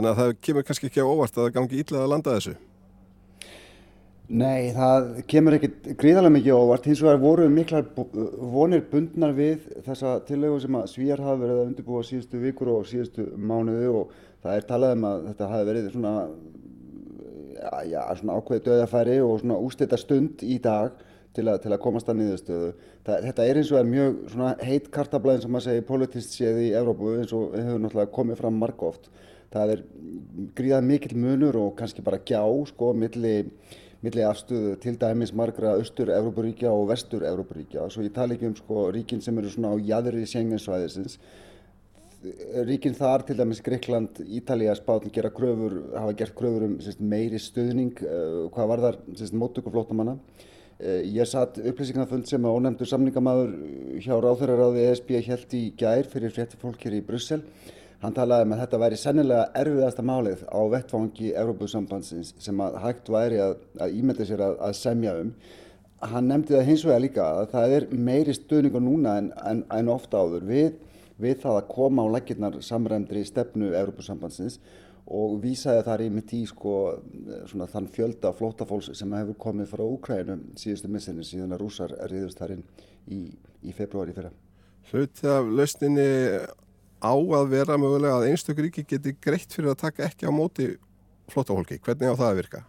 Þannig 0.00 0.14
að 0.14 0.20
það 0.20 0.30
kemur 0.46 0.64
kannski 0.64 0.88
ekki 0.88 1.02
á 1.04 1.12
óvart 1.12 1.34
að 1.34 1.42
það 1.44 1.54
gangi 1.58 1.78
íllað 1.82 2.02
að 2.02 2.12
landa 2.14 2.34
þessu. 2.38 2.52
Nei, 4.30 4.70
það 4.72 5.08
kemur 5.28 5.56
ekkit 5.58 5.88
gríðarlega 6.00 6.34
mikið 6.38 6.56
óvart. 6.56 6.88
Hins 6.88 7.02
vegar 7.04 7.20
voru 7.20 7.48
miklar 7.52 7.84
vonir 8.54 8.86
bundnar 8.88 9.34
við 9.36 9.66
þessa 9.84 10.14
tillögu 10.24 10.62
sem 10.62 10.78
að 10.80 10.88
svíjar 10.94 11.20
hafa 11.20 11.42
verið 11.42 11.60
að 11.60 11.66
undirbúa 11.66 12.00
síðustu 12.08 12.40
vikur 12.40 12.72
og 12.72 12.88
síðustu 12.88 13.26
mánuðu 13.36 13.92
og 13.98 14.16
það 14.40 14.56
er 14.56 14.66
talað 14.70 14.96
um 14.96 15.06
að 15.10 15.28
þetta 15.28 15.52
hafi 15.52 15.68
verið 15.68 15.92
svona 15.92 16.16
já, 17.90 18.00
svona 18.22 18.40
ákveði 18.40 18.66
döðafæri 18.70 19.20
og 19.26 19.38
svona 19.42 19.62
ústita 19.68 20.00
stund 20.00 20.48
í 20.48 20.56
dag 20.64 20.94
til 21.36 21.44
að, 21.44 21.58
til 21.66 21.74
að 21.74 21.82
komast 21.84 22.08
að 22.08 22.22
niðurstöðu. 22.22 22.70
Það, 23.04 23.26
þetta 23.28 23.50
er 23.50 23.60
eins 23.60 23.74
og 23.74 23.82
er 23.82 23.90
mjög 23.92 24.20
svona 24.32 24.54
heit 24.64 24.88
kartablaðin 24.96 25.44
sem 25.44 25.52
maður 25.52 25.68
segir 25.68 25.90
politist 25.92 26.38
séð 26.38 26.62
í 26.64 26.70
Evrópu 26.80 27.18
eins 27.18 27.36
og 27.36 27.52
hefur 27.58 27.84
náttúrulega 27.84 28.14
komið 28.16 28.40
fram 28.40 28.62
margóft. 28.64 29.12
Það 29.50 29.74
er 29.74 29.84
gríðað 30.58 30.88
mikill 30.88 31.16
munur 31.18 31.58
og 31.58 31.76
kannski 31.78 32.04
bara 32.06 32.22
gjá 32.22 32.42
sko 32.70 32.92
milli, 32.94 33.34
milli 34.04 34.26
afstöðu 34.26 34.76
til 34.82 34.96
dæmis 35.00 35.34
margra 35.34 35.74
austur-Evrópuríkja 35.80 36.70
og 36.70 36.88
vestur-Evrópuríkja. 36.92 37.88
Svo 37.90 38.06
ég 38.06 38.14
tala 38.14 38.36
ekki 38.36 38.50
um 38.50 38.58
sko 38.58 38.88
ríkin 38.94 39.22
sem 39.24 39.38
eru 39.38 39.50
svona 39.50 39.74
á 39.74 39.76
jæðri 39.78 40.26
sengensvæðisins 40.30 41.18
ríkinn 42.68 42.96
þar, 42.96 43.24
til 43.24 43.38
dæmis 43.38 43.62
Greikland, 43.64 44.20
Ítalija, 44.28 44.74
Spátn 44.76 45.12
gera 45.12 45.30
kröfur, 45.32 45.78
hafa 45.96 46.12
gert 46.18 46.34
kröfur 46.36 46.66
um 46.66 46.76
sérst, 46.82 47.00
meiri 47.00 47.40
stöðning, 47.40 47.96
uh, 48.04 48.46
hvað 48.52 48.70
var 48.72 48.82
þar 48.84 48.98
móttöku 49.40 49.72
flótamanna. 49.72 50.18
Uh, 50.80 51.00
ég 51.04 51.28
satt 51.28 51.58
upplýsingarnaföld 51.60 52.28
sem 52.28 52.44
að 52.44 52.58
ónefndur 52.58 52.90
samningamæður 52.90 53.54
hjá 54.04 54.14
ráþæraráði 54.20 54.86
ESB 54.90 55.14
held 55.30 55.56
í 55.56 55.62
gær 55.80 56.08
fyrir 56.12 56.34
frétti 56.36 56.60
fólk 56.60 56.84
hér 56.84 56.98
í 57.00 57.04
Brussel. 57.04 57.42
Hann 58.00 58.14
talaði 58.16 58.46
um 58.46 58.52
að 58.56 58.62
þetta 58.62 58.78
væri 58.80 58.96
sennilega 58.96 59.48
erfiðasta 59.60 60.04
málið 60.08 60.44
á 60.48 60.60
vettfangi 60.72 61.32
Európusambandsins 61.36 62.34
sem 62.40 62.60
að 62.64 62.78
hægt 62.80 63.10
væri 63.12 63.40
að, 63.44 63.58
að 63.76 63.96
ímynda 63.98 64.24
sér 64.28 64.44
að, 64.46 64.54
að 64.68 64.76
semja 64.78 65.16
um. 65.20 65.34
Hann 66.00 66.30
nefndi 66.32 66.56
það 66.56 66.68
hins 66.70 66.84
vegar 66.88 67.02
líka 67.04 67.26
að 67.42 67.50
það 67.52 67.74
er 67.76 67.86
meiri 67.92 68.34
stöðninga 68.36 68.80
núna 68.80 69.18
en, 69.20 69.34
en, 69.50 69.66
en 69.76 69.92
ofta 69.92 70.22
áður 70.24 70.46
við 70.48 70.70
við 71.20 71.42
það 71.42 71.58
að 71.58 71.66
koma 71.74 72.06
á 72.06 72.12
lækirnar 72.16 72.56
samræmdri 72.64 73.24
stefnu 73.28 73.74
Európusambandsins 73.76 74.58
og 75.10 75.40
vísaði 75.42 75.82
þar 75.86 76.04
í 76.04 76.08
mitt 76.14 76.32
í 76.36 76.44
sko, 76.48 76.74
svona, 77.50 77.66
þann 77.70 77.88
fjölda 77.90 78.32
flótafólks 78.36 78.92
sem 78.96 79.14
hefur 79.16 79.38
komið 79.44 79.72
frá 79.72 79.82
Úkrænu 79.84 80.38
síðustu 80.60 80.90
missinni 80.92 81.26
síðan 81.26 81.56
að 81.56 81.64
rúsar 81.64 81.94
riðust 82.12 82.40
þarinn 82.40 82.62
í, 83.10 83.24
í 83.66 83.74
februari 83.76 84.14
fyrra. 84.16 84.30
Hluti 84.90 85.28
af 85.28 85.50
lausninni 85.50 86.06
á 87.00 87.14
að 87.16 87.48
vera 87.54 87.78
mögulega 87.80 88.20
að 88.20 88.30
einstakur 88.30 88.66
ríki 88.68 88.84
geti 88.88 89.16
greitt 89.16 89.52
fyrir 89.52 89.72
að 89.72 89.82
taka 89.86 90.06
ekki 90.06 90.28
á 90.28 90.32
móti 90.32 90.74
flótafólki. 91.32 91.80
Hvernig 91.80 92.12
á 92.12 92.20
það 92.20 92.28
að 92.28 92.38
virka? 92.42 92.62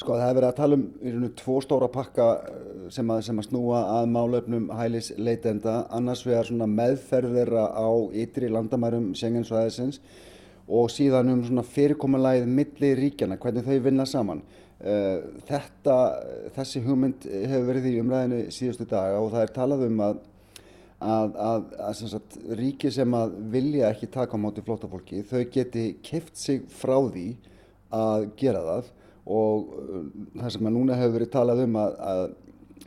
Sko 0.00 0.14
það 0.14 0.22
hefur 0.24 0.38
verið 0.38 0.48
að 0.48 0.56
tala 0.56 0.76
um 0.78 0.84
í 0.88 1.10
rauninu 1.12 1.30
tvo 1.36 1.58
stóra 1.60 1.88
pakka 1.92 2.26
eh, 2.48 2.86
sem 2.94 3.10
að, 3.12 3.20
sem 3.26 3.40
að 3.42 3.46
snúa 3.50 3.80
að 3.98 4.06
málöfnum 4.14 4.70
hælis 4.78 5.10
leitenda, 5.20 5.82
annars 5.92 6.22
vegar 6.24 6.48
svona 6.48 6.68
meðferðera 6.70 7.66
á 7.76 7.90
ytri 8.22 8.48
landamærum 8.48 9.10
Sjengensvæðisins 9.18 10.00
og 10.70 10.88
síðan 10.94 11.34
um 11.34 11.60
fyrirkomulæðið 11.66 12.48
milli 12.54 12.94
ríkjana, 12.96 13.36
hvernig 13.42 13.66
þau 13.66 13.84
vinna 13.84 14.06
saman. 14.08 14.40
Eh, 14.80 15.18
þetta, 15.50 15.96
þessi 16.56 16.80
hugmynd 16.86 17.26
hefur 17.28 17.66
verið 17.68 17.90
í 17.90 17.96
umræðinu 18.00 18.40
síðustu 18.54 18.86
daga 18.88 19.18
og 19.20 19.34
það 19.34 19.42
er 19.44 19.56
talað 19.58 19.82
um 19.90 20.04
að, 20.06 20.22
að, 21.00 21.36
að, 21.40 21.66
að 21.80 22.00
sagt, 22.00 22.38
ríki 22.58 22.90
sem 22.92 23.14
að 23.16 23.34
vilja 23.52 23.88
ekki 23.88 24.10
taka 24.12 24.36
á 24.36 24.42
móti 24.42 24.64
flótafólki, 24.64 25.22
þau 25.24 25.44
geti 25.52 25.86
keft 26.04 26.36
sig 26.36 26.66
frá 26.68 26.98
því 27.08 27.28
að 27.96 28.28
gera 28.40 28.62
það. 28.66 28.92
Og 29.30 29.72
uh, 29.76 30.04
það 30.40 30.54
sem 30.54 30.68
að 30.68 30.76
núna 30.76 31.00
hefur 31.00 31.16
verið 31.18 31.32
talað 31.34 31.64
um 31.64 31.80
að, 31.80 31.98
að 32.12 32.22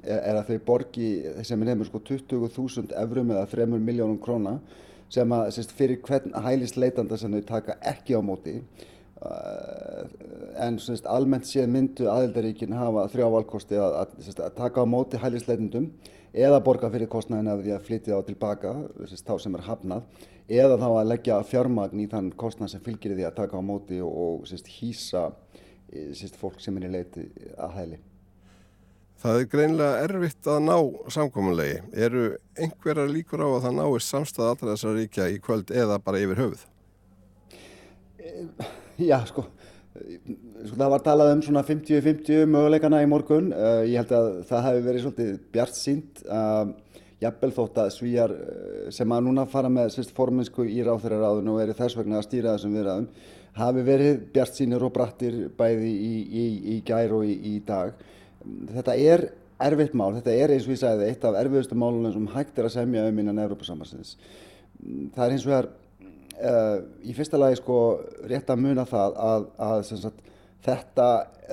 er 0.04 0.36
að 0.36 0.50
þau 0.50 0.64
borgi 0.68 1.10
sem 1.48 1.62
er 1.62 1.70
nefnir 1.70 1.88
sko 1.88 2.02
20.000 2.10 2.96
eurum 3.00 3.30
eða 3.32 3.46
3 3.54 3.68
miljónum 3.72 4.18
króna 4.20 4.58
sem 5.14 5.36
að 5.36 5.52
sérst, 5.56 5.76
fyrir 5.78 6.02
hvern 6.04 6.34
hælist 6.44 6.80
leitanda 6.82 7.18
sem 7.20 7.32
þau 7.32 7.46
taka 7.48 7.78
ekki 7.94 8.18
á 8.18 8.22
móti. 8.26 8.58
Uh, 9.24 10.04
en 10.60 10.76
sérst, 10.82 11.06
almennt 11.08 11.48
séð 11.48 11.70
myndu 11.72 12.10
aðildaríkin 12.12 12.76
hafa 12.76 13.06
þrjá 13.14 13.30
valkosti 13.38 13.80
að, 13.80 13.96
að, 14.02 14.34
að 14.34 14.58
taka 14.58 14.84
á 14.84 14.86
móti 14.90 15.22
hælist 15.22 15.48
leitandum 15.48 15.88
eða 16.34 16.62
borga 16.66 16.90
fyrir 16.94 17.10
kostnæðin 17.12 17.52
af 17.54 17.62
því 17.62 17.74
að 17.76 17.84
flytja 17.88 18.18
þá 18.18 18.30
tilbaka 18.30 18.74
þá 19.26 19.34
sem 19.42 19.58
er 19.58 19.66
hafnað 19.68 20.24
eða 20.50 20.80
þá 20.82 20.88
að 20.90 21.10
leggja 21.12 21.42
fjármagn 21.48 22.02
í 22.04 22.08
þann 22.12 22.32
kostnæð 22.38 22.74
sem 22.74 22.84
fylgir 22.84 23.14
því 23.16 23.28
að 23.28 23.38
taka 23.38 23.62
á 23.62 23.64
móti 23.64 24.02
og, 24.04 24.42
og 24.44 24.72
hýsa 24.80 25.30
síst 26.18 26.36
fólk 26.40 26.60
sem 26.62 26.78
er 26.80 26.90
í 26.90 26.92
leiti 26.96 27.28
að 27.58 27.78
hæli. 27.78 28.00
Það 29.24 29.40
er 29.40 29.50
greinlega 29.54 30.00
erfitt 30.04 30.48
að 30.52 30.64
ná 30.66 30.78
samkominlegi. 31.16 31.78
Eru 31.96 32.24
einhverjar 32.60 33.12
líkur 33.12 33.46
á 33.46 33.48
að 33.48 33.62
það 33.68 33.78
náist 33.78 34.10
samstað 34.12 34.50
allra 34.50 34.74
þessar 34.74 34.98
ríkja 34.98 35.28
í 35.32 35.38
kvöld 35.44 35.72
eða 35.72 36.00
bara 36.04 36.20
yfir 36.20 36.42
höfuð? 36.42 36.66
Eh, 38.20 38.74
já, 39.10 39.22
sko 39.30 39.46
það 40.74 40.94
var 40.96 41.04
talað 41.06 41.36
um 41.36 41.44
svona 41.46 41.66
50-50 41.68 42.48
möguleikana 42.50 43.04
í 43.04 43.10
morgun. 43.10 43.52
Uh, 43.54 43.84
ég 43.90 44.00
held 44.02 44.16
að 44.18 44.32
það 44.50 44.66
hefði 44.68 44.88
verið 44.88 45.06
svolítið 45.06 45.36
bjart 45.54 45.78
sínt. 45.80 46.26
Jafnvel 47.24 47.54
þótt 47.56 47.78
að 47.80 47.94
svíjar 47.96 48.32
sem 48.92 49.14
að 49.16 49.22
núna 49.24 49.46
fara 49.48 49.70
með 49.72 49.94
sérst 49.94 50.12
forminsku 50.18 50.66
í 50.68 50.82
ráþæraráðun 50.84 51.54
og 51.54 51.62
eru 51.64 51.76
þess 51.78 51.96
vegna 51.96 52.18
að 52.20 52.26
stýra 52.26 52.56
þessum 52.58 52.74
viðræðum 52.76 53.06
hafi 53.58 53.86
verið 53.86 54.26
bjart 54.34 54.58
sínir 54.58 54.84
og 54.84 54.94
brattir 54.96 55.38
bæði 55.58 55.92
í, 55.94 56.14
í, 56.26 56.46
í 56.74 56.80
gær 56.86 57.14
og 57.20 57.28
í, 57.28 57.36
í 57.54 57.54
dag. 57.66 57.94
Þetta 58.74 58.96
er 58.98 59.28
erfitt 59.64 59.94
mál, 59.96 60.12
þetta 60.18 60.34
er 60.34 60.56
eins 60.56 60.66
og 60.68 60.74
ég 60.74 60.82
sagði 60.82 61.10
eitt 61.10 61.28
af 61.28 61.38
erfiðustu 61.40 61.78
málunum 61.80 62.16
sem 62.16 62.32
hægt 62.34 62.58
er 62.60 62.68
að 62.68 62.76
semja 62.76 63.06
um 63.08 63.22
innan 63.22 63.42
Európa-sambansins. 63.46 64.16
Það 65.14 65.26
er 65.26 65.36
eins 65.36 65.46
og 65.46 65.54
það 65.54 65.60
er 65.62 65.70
uh, 66.40 66.78
í 67.04 67.16
fyrsta 67.16 67.40
lagi 67.40 67.60
sko 67.60 67.80
rétt 68.30 68.50
að 68.50 68.64
muna 68.66 68.86
það 68.90 69.20
að, 69.28 69.46
að 69.68 69.84
sagt, 69.92 70.24
þetta 70.64 71.10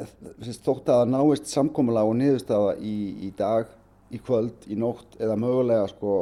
sagt, 0.07 0.65
þótt 0.65 0.95
að 0.95 1.05
náist 1.13 1.51
samkómula 1.51 2.07
og 2.07 2.17
niðurstafa 2.21 2.77
í 2.81 3.33
dag, 3.39 3.71
í 4.11 4.19
kvöld, 4.23 4.67
í 4.71 4.79
nótt 4.79 5.19
eða 5.21 5.39
mögulega 5.39 5.89
sko 5.93 6.17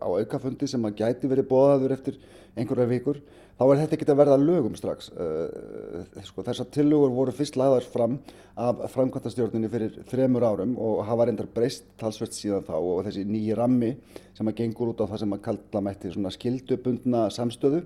á 0.00 0.08
aukafundi 0.08 0.68
sem 0.70 0.84
að 0.86 1.02
gæti 1.02 1.30
verið 1.30 1.50
bóðaður 1.50 1.96
eftir 1.96 2.18
einhverja 2.56 2.90
vikur 2.90 3.20
þá 3.60 3.64
er 3.66 3.80
þetta 3.82 3.96
ekki 3.98 4.06
að 4.08 4.20
verða 4.22 4.36
lögum 4.40 4.76
strax. 4.78 5.10
Eh, 5.20 6.22
sko, 6.24 6.44
þessar 6.46 6.70
tilugur 6.72 7.12
voru 7.12 7.34
fyrst 7.36 7.58
lagðar 7.60 7.84
fram 7.92 8.16
af 8.56 8.86
framkvæmtastjórnini 8.94 9.68
fyrir 9.72 9.98
þremur 10.08 10.46
árum 10.48 10.72
og 10.80 11.02
hafa 11.04 11.26
reyndar 11.28 11.50
breyst 11.52 11.84
talsvert 12.00 12.32
síðan 12.32 12.64
þá 12.64 12.78
og 12.78 13.02
þessi 13.04 13.26
nýji 13.28 13.58
rammi 13.58 13.92
sem 14.36 14.48
að 14.48 14.62
gengur 14.62 14.94
út 14.94 15.04
á 15.04 15.10
það 15.10 15.22
sem 15.24 15.36
að 15.36 15.44
kalla 15.44 15.84
mætti 15.84 16.14
skildubundna 16.38 17.26
samstöðu 17.34 17.82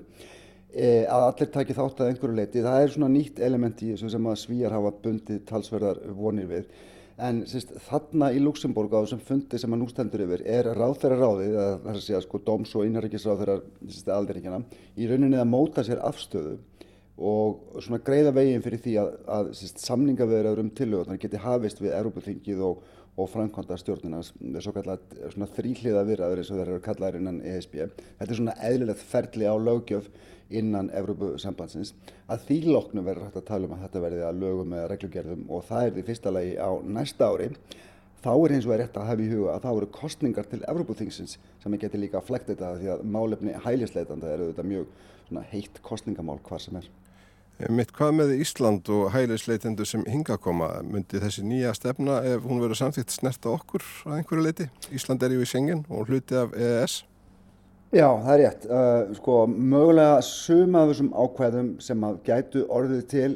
e, 0.70 1.06
að 1.10 1.26
allir 1.26 1.52
taki 1.58 1.74
þátt 1.74 2.02
að 2.04 2.12
einhverju 2.12 2.38
leiti. 2.38 2.62
Það 2.62 2.80
er 2.80 2.94
svona 2.94 3.10
nýtt 3.10 3.42
element 3.42 3.82
í 3.82 3.92
þessu 3.96 4.14
sem 4.14 4.30
að 4.30 4.40
svíjar 4.44 4.78
hafa 4.78 4.94
bundið 5.02 5.42
talsverðar 5.50 6.04
vonir 6.14 6.50
við. 6.54 6.70
En 7.22 7.44
sérst, 7.46 7.70
þarna 7.86 8.32
í 8.34 8.40
Luxemburg 8.42 8.90
á 8.90 9.04
þessum 9.04 9.20
fundi 9.22 9.58
sem 9.60 9.74
að 9.74 9.80
nú 9.84 9.86
stendur 9.86 10.24
yfir 10.24 10.42
er 10.50 10.66
ráðferðar 10.74 11.20
ráðið, 11.22 11.52
það 11.54 11.84
er 11.92 11.98
að 11.98 12.02
segja 12.02 12.22
sko 12.24 12.40
dóms 12.42 12.72
og 12.74 12.88
innarrikisráðferðar 12.88 13.62
alderíkjana, 14.16 14.58
í 14.98 15.06
rauninni 15.06 15.38
að 15.38 15.52
móta 15.52 15.84
sér 15.86 16.02
afstöðu 16.02 16.56
og 17.14 17.78
svona 17.84 18.02
greiða 18.02 18.34
veginn 18.34 18.64
fyrir 18.64 18.82
því 18.82 18.96
að, 18.98 19.12
að 19.30 19.52
sérst, 19.60 19.84
samningaveðraður 19.86 20.64
um 20.64 20.74
tilögurnar 20.74 21.20
geti 21.22 21.38
hafist 21.38 21.78
við 21.78 21.94
Európa-þingið 22.00 22.64
og, 22.66 22.82
og 23.14 23.30
framkvæmda 23.30 23.78
stjórnina, 23.78 24.24
svo 24.26 24.74
kallat 24.74 25.14
þrýhliða 25.54 26.02
virðaður 26.08 26.42
eins 26.42 26.50
og 26.50 26.58
þeir 26.58 26.72
eru 26.72 26.82
kallaðir 26.82 27.20
innan 27.20 27.42
ESB. 27.46 27.76
Þetta 28.18 28.26
er 28.26 28.40
svona 28.40 28.56
eðlilegt 28.66 29.06
ferli 29.12 29.46
á 29.46 29.54
lögjöf 29.54 30.10
innan 30.50 30.90
Evrópusambandsins 30.96 31.94
að 32.30 32.46
því 32.48 32.58
loknu 32.74 33.04
verður 33.06 33.28
hægt 33.28 33.40
að 33.40 33.48
tala 33.48 33.68
um 33.68 33.74
að 33.76 33.84
þetta 33.86 34.04
verði 34.04 34.24
að 34.28 34.42
lögum 34.42 34.76
eða 34.76 34.90
reglugerðum 34.92 35.46
og 35.48 35.64
það 35.68 35.86
er 35.86 35.94
því 35.96 36.06
fyrsta 36.08 36.34
lagi 36.34 36.54
á 36.60 36.70
næsta 36.98 37.30
ári 37.30 37.50
þá 38.24 38.32
er 38.34 38.56
eins 38.56 38.66
og 38.68 38.74
er 38.74 38.82
rétt 38.84 38.98
að 38.98 39.08
hafa 39.10 39.24
í 39.24 39.30
huga 39.30 39.54
að 39.54 39.64
það 39.64 39.78
eru 39.80 39.92
kostningar 39.98 40.50
til 40.50 40.60
Evrópuþingsins 40.72 41.38
sem 41.62 41.78
geti 41.80 42.00
líka 42.00 42.20
að 42.20 42.28
flekta 42.30 42.54
þetta 42.54 42.74
því 42.80 42.92
að 42.94 43.06
málefni 43.16 43.56
hælisleitanda 43.64 44.34
eru 44.34 44.50
þetta 44.52 44.68
mjög 44.68 45.40
heitt 45.52 45.80
kostningamál 45.84 46.38
hvað 46.44 46.62
sem 46.66 46.78
er. 46.80 46.92
Mitt 47.70 47.92
hvað 47.94 48.16
með 48.18 48.32
Ísland 48.42 48.88
og 48.90 49.12
hælisleitendu 49.14 49.84
sem 49.86 50.02
hinga 50.10 50.34
koma, 50.42 50.72
myndi 50.82 51.20
þessi 51.22 51.44
nýja 51.46 51.70
stefna 51.76 52.18
ef 52.26 52.42
hún 52.42 52.58
verður 52.58 52.80
samþýtt 52.80 53.14
snerta 53.14 53.52
okkur 53.52 53.84
að 54.08 54.16
einhverju 54.18 54.46
leiti? 54.46 54.66
Ísland 54.90 55.22
er 55.22 55.36
ju 55.36 55.44
í 55.44 55.46
Schengen 55.46 55.84
og 55.86 56.10
hluti 56.10 56.34
af 56.40 56.56
EES? 56.58 57.04
Já, 57.94 58.08
það 58.24 58.32
er 58.32 58.40
rétt. 58.40 58.64
Uh, 58.66 59.12
sko, 59.14 59.34
mögulega 59.46 60.18
suma 60.26 60.80
af 60.82 60.88
þessum 60.90 61.12
ákvæðum 61.14 61.66
sem 61.84 62.06
að 62.08 62.16
gætu 62.26 62.64
orðið 62.74 63.02
til 63.12 63.28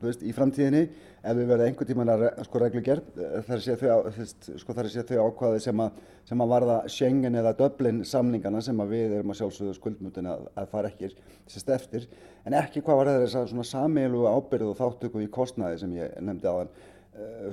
veist, 0.00 0.22
í 0.24 0.32
framtíðinni 0.32 0.86
ef 1.20 1.36
við 1.36 1.50
verðum 1.50 1.66
einhver 1.66 1.88
tíman 1.90 2.12
að 2.14 2.24
sko, 2.46 2.62
reglugjörð 2.62 3.10
þar 3.44 3.58
er 3.58 3.64
séð 3.66 3.82
þau, 3.82 4.24
sko, 4.62 4.76
þau 4.78 5.26
ákvæði 5.26 5.60
sem 5.66 5.82
að, 5.84 5.98
sem 6.30 6.44
að 6.44 6.54
varða 6.54 6.78
Schengen 6.94 7.36
eða 7.42 7.52
Dublin 7.58 8.00
samningana 8.08 8.62
sem 8.64 8.80
við 8.88 9.18
erum 9.18 9.34
að 9.34 9.42
sjálfsögðu 9.42 9.76
skuldmutin 9.76 10.30
að, 10.32 10.48
að 10.56 10.70
fara 10.72 10.92
ekki 10.94 11.12
sérst 11.44 11.74
eftir 11.76 12.08
en 12.48 12.56
ekki 12.56 12.80
hvað 12.86 13.02
var 13.02 13.12
þess 13.26 13.36
að 13.42 13.68
samílu 13.68 14.24
ábyrðu 14.30 14.72
og 14.72 14.80
þáttöku 14.80 15.26
í 15.26 15.28
kostnaði 15.28 15.82
sem 15.84 15.92
ég 15.98 16.16
nefndi. 16.24 16.48
Eh, 16.48 16.88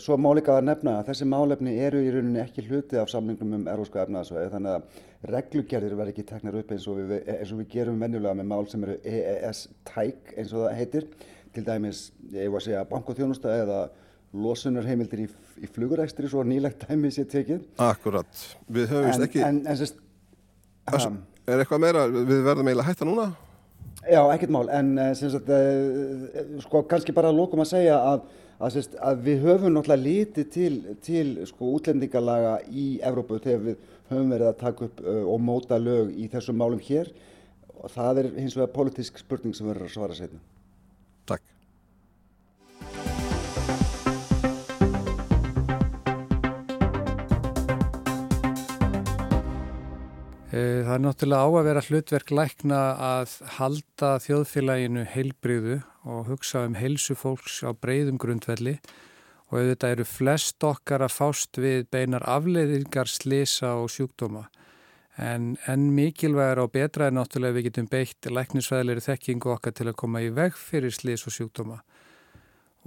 svo 0.03 0.17
má 0.19 0.29
líka 0.35 0.55
að 0.57 0.67
nefna 0.69 0.97
að 0.99 1.09
þessi 1.11 1.27
málefni 1.29 1.73
eru 1.83 2.01
í 2.03 2.09
rauninni 2.13 2.41
ekki 2.43 2.65
hluti 2.67 2.99
af 2.99 3.09
samningnum 3.11 3.55
um 3.59 3.69
erósku 3.71 3.99
efnaðsvæði 4.01 4.51
þannig 4.53 4.75
að 4.75 5.31
reglugerðir 5.33 5.95
verð 5.97 6.13
ekki 6.13 6.25
teknar 6.29 6.57
upp 6.59 6.73
eins 6.75 6.87
og 6.89 6.99
við, 6.99 7.15
eins 7.33 7.53
og 7.53 7.61
við 7.61 7.69
gerum 7.73 8.01
venjulega 8.03 8.37
með 8.37 8.49
mál 8.51 8.67
sem 8.71 8.83
eru 8.85 8.97
EES-tæk 9.01 10.35
eins 10.37 10.53
og 10.53 10.67
það 10.67 10.77
heitir. 10.81 11.07
Til 11.55 11.63
dæmis, 11.65 12.03
ég 12.35 12.51
var 12.53 12.61
að 12.61 12.67
segja 12.67 12.83
bankoþjónusta 12.91 13.55
eða 13.63 13.79
losunarheimildir 14.37 15.23
í, 15.23 15.27
í 15.63 15.71
flugurækstri 15.73 16.29
svo 16.29 16.43
nýlegt 16.45 16.85
dæmi 16.85 17.09
sé 17.15 17.25
tekið. 17.29 17.63
Akkurat, 17.81 18.45
við 18.69 18.91
höfumst 18.93 19.25
ekki 19.25 19.41
en, 19.47 19.63
en, 19.65 19.79
sest, 19.79 19.97
um, 20.93 21.21
Er 21.47 21.63
eitthvað 21.63 21.79
meira, 21.79 22.07
við 22.11 22.41
verðum 22.43 22.67
eiginlega 22.67 22.89
hætta 22.91 23.07
núna? 23.07 23.29
Já, 24.07 24.19
ekkert 24.33 24.51
mál, 24.53 24.67
en 24.71 24.91
eh, 25.01 25.13
sagt, 25.17 25.49
uh, 25.49 26.57
sko 26.63 26.83
kannski 26.91 27.15
bara 27.15 27.31
lókum 27.33 27.63
að 27.63 27.71
segja 27.71 27.97
að 28.03 28.27
að, 28.57 28.73
sérst, 28.73 28.97
að 28.97 29.23
við 29.27 29.45
höfum 29.45 29.75
náttúrulega 29.75 30.03
litið 30.03 30.49
til, 30.53 30.73
til 31.05 31.27
sko, 31.49 31.71
útlendingalaga 31.77 32.57
í 32.69 32.87
Evrópu 33.05 33.39
þegar 33.43 33.63
við 33.67 33.87
höfum 34.09 34.33
verið 34.33 34.51
að 34.51 34.59
taka 34.63 34.87
upp 34.87 35.01
uh, 35.03 35.23
og 35.33 35.41
móta 35.43 35.79
lög 35.81 36.13
í 36.17 36.29
þessum 36.31 36.57
málum 36.61 36.81
hér 36.83 37.11
og 37.77 37.91
það 37.93 38.23
er 38.23 38.29
hins 38.39 38.57
vegar 38.57 38.73
politísk 38.73 39.19
spurning 39.21 39.55
sem 39.55 39.67
verður 39.69 39.89
að 39.89 39.93
svara 39.93 40.17
setna. 40.17 40.41
Það 50.97 51.03
er 51.03 51.09
náttúrulega 51.11 51.45
á 51.45 51.49
að 51.53 51.67
vera 51.67 51.81
hlutverk 51.85 52.31
lækna 52.33 52.77
að 53.05 53.33
halda 53.59 54.07
þjóðfélaginu 54.23 55.03
heilbriðu 55.05 55.75
og 56.09 56.31
hugsa 56.31 56.63
um 56.65 56.73
heilsu 56.73 57.13
fólks 57.13 57.59
á 57.61 57.69
breyðum 57.77 58.17
grundvelli 58.17 58.79
og 59.51 59.59
auðvitað 59.59 59.93
eru 59.93 60.07
flest 60.09 60.65
okkar 60.65 61.05
að 61.05 61.13
fást 61.13 61.59
við 61.61 61.85
beinar 61.93 62.25
afleiðingar, 62.25 63.05
slisa 63.05 63.75
og 63.77 63.91
sjúkdóma. 63.93 64.47
En, 65.21 65.53
en 65.69 65.85
mikilvægur 65.93 66.63
og 66.63 66.73
betra 66.73 67.11
er 67.11 67.13
náttúrulega 67.13 67.59
við 67.59 67.69
getum 67.69 67.91
beitt 67.93 68.31
læknisfæðilegri 68.33 69.05
þekkingu 69.11 69.53
okkar 69.53 69.77
til 69.77 69.91
að 69.91 69.99
koma 70.01 70.25
í 70.25 70.33
veg 70.33 70.57
fyrir 70.57 70.97
slis 70.97 71.27
og 71.29 71.37
sjúkdóma 71.37 71.77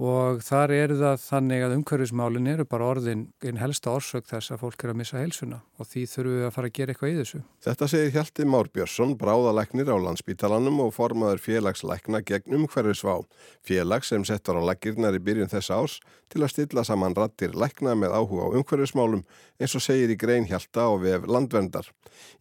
og 0.01 0.39
þar 0.41 0.71
er 0.73 0.91
það 0.97 1.17
þannig 1.21 1.63
að 1.65 1.73
umhverfismálinn 1.75 2.49
eru 2.49 2.63
bara 2.65 2.87
orðin 2.95 3.27
einn 3.45 3.59
helsta 3.61 3.91
orsök 3.93 4.25
þess 4.31 4.53
að 4.55 4.63
fólk 4.63 4.85
er 4.85 4.93
að 4.93 4.97
missa 4.97 5.19
heilsuna 5.21 5.59
og 5.77 5.89
því 5.91 6.05
þurfum 6.09 6.37
við 6.39 6.47
að 6.47 6.55
fara 6.55 6.71
að 6.71 6.75
gera 6.77 6.95
eitthvað 6.95 7.11
í 7.11 7.17
þessu. 7.19 7.41
Þetta 7.67 7.89
segir 7.91 8.15
Hjalti 8.15 8.47
Már 8.49 8.71
Björnsson, 8.73 9.13
bráðalæknir 9.21 9.93
á 9.93 9.97
landsbítalanum 10.07 10.81
og 10.87 10.95
formaður 10.97 11.43
félagslækna 11.45 12.23
gegn 12.25 12.57
umhverfisvá. 12.61 13.19
Félags 13.61 14.09
sem 14.09 14.25
settar 14.25 14.57
á 14.57 14.61
lækirnar 14.71 15.17
í 15.17 15.21
byrjun 15.21 15.53
þessa 15.53 15.77
árs 15.77 15.99
til 16.31 16.41
að 16.41 16.53
stilla 16.55 16.85
saman 16.87 17.17
rattir 17.17 17.53
lækna 17.53 17.93
með 17.93 18.17
áhuga 18.17 18.49
á 18.49 18.53
umhverfismálum 18.57 19.21
eins 19.61 19.77
og 19.77 19.85
segir 19.85 20.09
í 20.09 20.17
grein 20.17 20.49
Hjalta 20.49 20.89
og 20.89 21.03
vef 21.05 21.29
landverndar. 21.29 21.85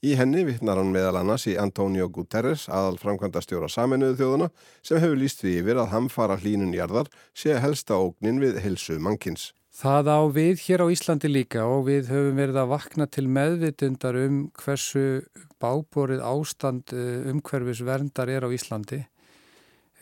Í 0.04 0.14
henni 0.18 0.44
vittnar 0.48 0.80
hann 0.80 0.92
meðal 0.92 1.20
annars 1.20 1.46
í 1.48 1.56
Antonio 1.60 2.08
Guterres, 2.12 2.66
aðal 2.68 2.98
framkvæmda 3.00 3.42
stjóra 3.44 3.68
saminuðu 3.70 4.16
þjóðuna, 4.20 4.48
sem 4.84 5.00
hefur 5.02 5.20
líst 5.20 5.44
sé 7.50 7.58
helsta 7.62 7.98
ógnin 7.98 8.40
við 8.42 8.60
helsu 8.62 8.98
mannkins. 9.02 9.50
Það 9.80 10.10
á 10.10 10.20
við 10.34 10.64
hér 10.66 10.82
á 10.84 10.86
Íslandi 10.92 11.30
líka 11.30 11.62
og 11.64 11.86
við 11.88 12.10
höfum 12.10 12.38
verið 12.38 12.58
að 12.60 12.72
vakna 12.74 13.06
til 13.06 13.26
meðvitundar 13.30 14.18
um 14.18 14.40
hversu 14.58 15.22
báborið 15.62 16.22
ástand 16.26 16.92
eh, 16.92 17.30
umhverfis 17.30 17.80
verndar 17.86 18.30
er 18.30 18.44
á 18.44 18.50
Íslandi. 18.50 19.04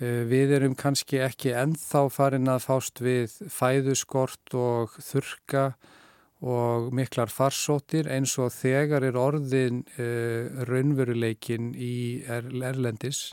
Eh, 0.00 0.24
við 0.28 0.56
erum 0.58 0.74
kannski 0.78 1.20
ekki 1.22 1.52
ennþá 1.52 2.08
farin 2.10 2.50
að 2.50 2.64
fást 2.66 3.04
við 3.04 3.36
fæðuskort 3.52 4.56
og 4.56 4.96
þurka 4.98 5.70
og 6.38 6.92
miklar 6.94 7.30
farsóttir 7.32 8.08
eins 8.14 8.36
og 8.38 8.52
þegar 8.54 9.02
er 9.08 9.16
orðin 9.18 9.80
uh, 9.98 10.62
raunveruleikin 10.68 11.72
í 11.74 12.22
er, 12.30 12.46
Erlendis 12.46 13.32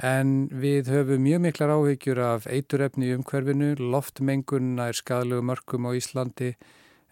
en 0.00 0.48
við 0.48 0.88
höfum 0.92 1.20
mjög 1.26 1.42
miklar 1.46 1.72
áhyggjur 1.74 2.20
af 2.24 2.46
eiturefni 2.46 3.10
í 3.10 3.16
umhverfinu, 3.16 3.74
loftmengunna 3.76 4.88
er 4.88 4.96
skadalegu 4.96 5.44
mörgum 5.44 5.88
á 5.88 5.92
Íslandi, 5.92 6.54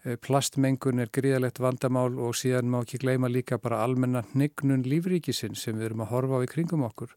uh, 0.05 0.15
plastmengun 0.17 1.03
er 1.03 1.11
gríðalegt 1.13 1.61
vandamál 1.61 2.17
og 2.17 2.33
síðan 2.39 2.71
má 2.73 2.81
ekki 2.81 3.03
gleyma 3.03 3.29
líka 3.29 3.61
bara 3.61 3.83
almenna 3.85 4.25
hnignun 4.33 4.87
lífríkisinn 4.87 5.55
sem 5.55 5.77
við 5.77 5.91
erum 5.91 6.05
að 6.07 6.13
horfa 6.15 6.41
á 6.41 6.45
í 6.45 6.49
kringum 6.49 6.87
okkur. 6.89 7.13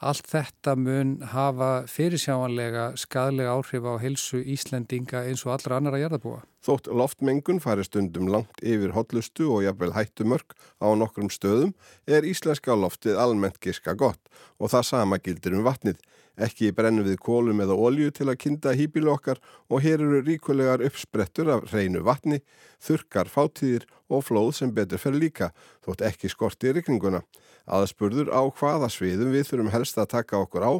Allt 0.00 0.30
þetta 0.32 0.72
mun 0.80 1.18
hafa 1.28 1.82
fyrirsjáanlega 1.84 2.86
skadlega 2.96 3.52
áhrif 3.52 3.84
á 3.84 4.00
helsu 4.00 4.38
Íslendinga 4.40 5.26
eins 5.28 5.42
og 5.44 5.52
allra 5.58 5.76
annar 5.76 5.98
að 5.98 6.04
jarðabúa. 6.06 6.38
Þótt 6.64 6.88
loftmengun 6.88 7.60
fari 7.60 7.84
stundum 7.84 8.30
langt 8.32 8.62
yfir 8.64 8.94
hotlustu 8.96 9.50
og 9.52 9.66
jafnvel 9.66 9.92
hættumörk 9.92 10.56
á 10.80 10.88
nokkrum 10.96 11.28
stöðum 11.28 11.74
er 12.08 12.24
íslenska 12.24 12.72
loftið 12.80 13.20
almennt 13.20 13.60
giska 13.60 13.92
gott 13.92 14.32
og 14.56 14.72
það 14.72 14.88
sama 14.88 15.20
gildir 15.20 15.58
um 15.58 15.68
vatnið. 15.68 16.00
Ekki 16.38 16.70
brennum 16.72 17.04
við 17.04 17.18
kólum 17.20 17.60
eða 17.64 17.76
olju 17.76 18.10
til 18.14 18.28
að 18.30 18.38
kinda 18.44 18.74
hýpilu 18.76 19.10
okkar 19.12 19.40
og 19.68 19.82
hér 19.84 20.04
eru 20.04 20.20
ríkulegar 20.24 20.84
uppsprettur 20.86 21.50
af 21.52 21.72
reynu 21.72 22.04
vatni, 22.06 22.40
þurkar 22.80 23.28
fátíðir 23.28 23.88
og 24.08 24.24
flóð 24.28 24.52
sem 24.60 24.74
betur 24.74 25.02
fer 25.02 25.16
líka, 25.16 25.50
þótt 25.84 26.04
ekki 26.06 26.30
skorti 26.30 26.70
í 26.70 26.76
rikninguna. 26.78 27.22
Aðspurður 27.66 28.30
á 28.32 28.42
hvaða 28.48 28.88
sviðum 28.90 29.34
við 29.34 29.48
þurfum 29.50 29.72
helst 29.74 29.98
að 29.98 30.12
taka 30.16 30.40
okkur 30.40 30.66
á, 30.66 30.72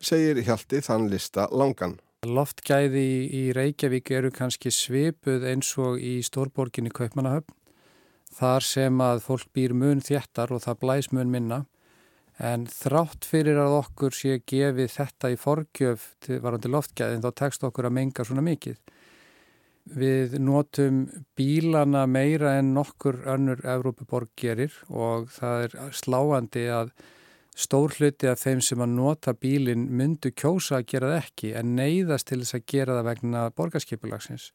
segir 0.00 0.42
Hjalti 0.44 0.82
þann 0.84 1.08
lista 1.10 1.48
langan. 1.50 1.98
Loftgæði 2.26 3.30
í 3.30 3.42
Reykjavík 3.54 4.10
eru 4.10 4.30
kannski 4.34 4.72
svipuð 4.74 5.44
eins 5.46 5.70
og 5.78 6.00
í 6.02 6.18
stórborginni 6.26 6.90
Kaupmannahöfn. 6.90 7.54
Þar 8.38 8.64
sem 8.66 9.00
að 9.02 9.22
fólk 9.24 9.48
býr 9.54 9.72
mun 9.74 10.02
þjættar 10.04 10.52
og 10.54 10.62
það 10.64 10.80
blæs 10.82 11.10
mun 11.14 11.30
minna. 11.30 11.60
En 12.38 12.68
þrátt 12.70 13.26
fyrir 13.26 13.58
að 13.58 13.80
okkur 13.80 14.14
sé 14.14 14.38
gefið 14.46 14.92
þetta 14.94 15.32
í 15.34 15.38
forgjöf 15.40 16.04
varandi 16.44 16.70
loftgæðin 16.70 17.24
þá 17.24 17.30
tekst 17.42 17.66
okkur 17.66 17.88
að 17.88 17.96
menga 17.98 18.26
svona 18.26 18.44
mikið. 18.46 18.78
Við 19.98 20.36
notum 20.44 21.06
bílana 21.38 22.04
meira 22.06 22.58
en 22.60 22.74
nokkur 22.76 23.22
önnur 23.26 23.62
Evrópuborg 23.64 24.30
gerir 24.38 24.74
og 24.88 25.30
það 25.32 25.64
er 25.64 25.94
sláandi 25.96 26.66
að 26.70 26.92
stór 27.58 27.96
hluti 27.96 28.28
af 28.30 28.42
þeim 28.44 28.60
sem 28.62 28.82
að 28.84 28.92
nota 28.94 29.34
bílin 29.34 29.88
myndu 29.98 30.30
kjósa 30.30 30.78
að 30.78 30.90
gera 30.92 31.08
það 31.10 31.22
ekki 31.24 31.54
en 31.58 31.72
neyðast 31.78 32.28
til 32.30 32.42
þess 32.42 32.58
að 32.58 32.68
gera 32.70 32.98
það 32.98 33.08
vegna 33.08 33.46
borgarskipulagsins 33.58 34.52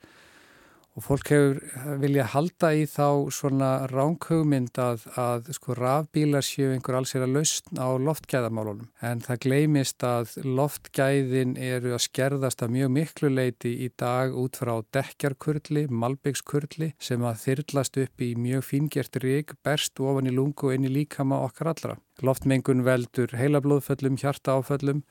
og 0.94 1.06
fólk 1.08 1.32
hefur 1.34 1.60
vilja 2.02 2.26
halda 2.34 2.70
í 2.78 2.84
þá 2.90 3.30
svona 3.34 3.70
ránkugmynd 3.90 4.78
að, 4.82 5.08
að 5.18 5.50
sko 5.58 5.74
rafbílar 5.78 6.46
séu 6.46 6.70
einhver 6.74 7.00
alls 7.00 7.16
er 7.18 7.26
að 7.26 7.38
lausn 7.40 7.82
á 7.82 7.90
loftgæðamálunum 8.08 8.90
en 9.10 9.24
það 9.26 9.42
gleymist 9.48 10.06
að 10.06 10.36
loftgæðin 10.46 11.56
eru 11.58 11.96
að 11.98 12.06
skerðast 12.06 12.62
að 12.66 12.76
mjög 12.78 12.94
miklu 13.00 13.34
leiti 13.34 13.74
í 13.86 13.90
dag 13.98 14.38
út 14.38 14.62
frá 14.62 14.76
dekjarkurli, 14.94 15.88
malbyggskurli 15.90 16.94
sem 17.02 17.26
að 17.26 17.42
þyrlast 17.48 18.00
upp 18.06 18.26
í 18.26 18.34
mjög 18.38 18.68
fíngert 18.70 19.22
rík, 19.24 19.58
berst 19.66 20.00
ofan 20.00 20.30
í 20.30 20.36
lungu 20.36 20.70
og 20.70 20.78
inn 20.78 20.88
í 20.88 20.94
líkama 20.94 21.42
okkar 21.48 21.74
allra. 21.74 21.98
Loftmengun 22.22 22.86
veldur 22.86 23.34
heilablóðföllum, 23.34 24.20
hjartaáföllum 24.22 25.02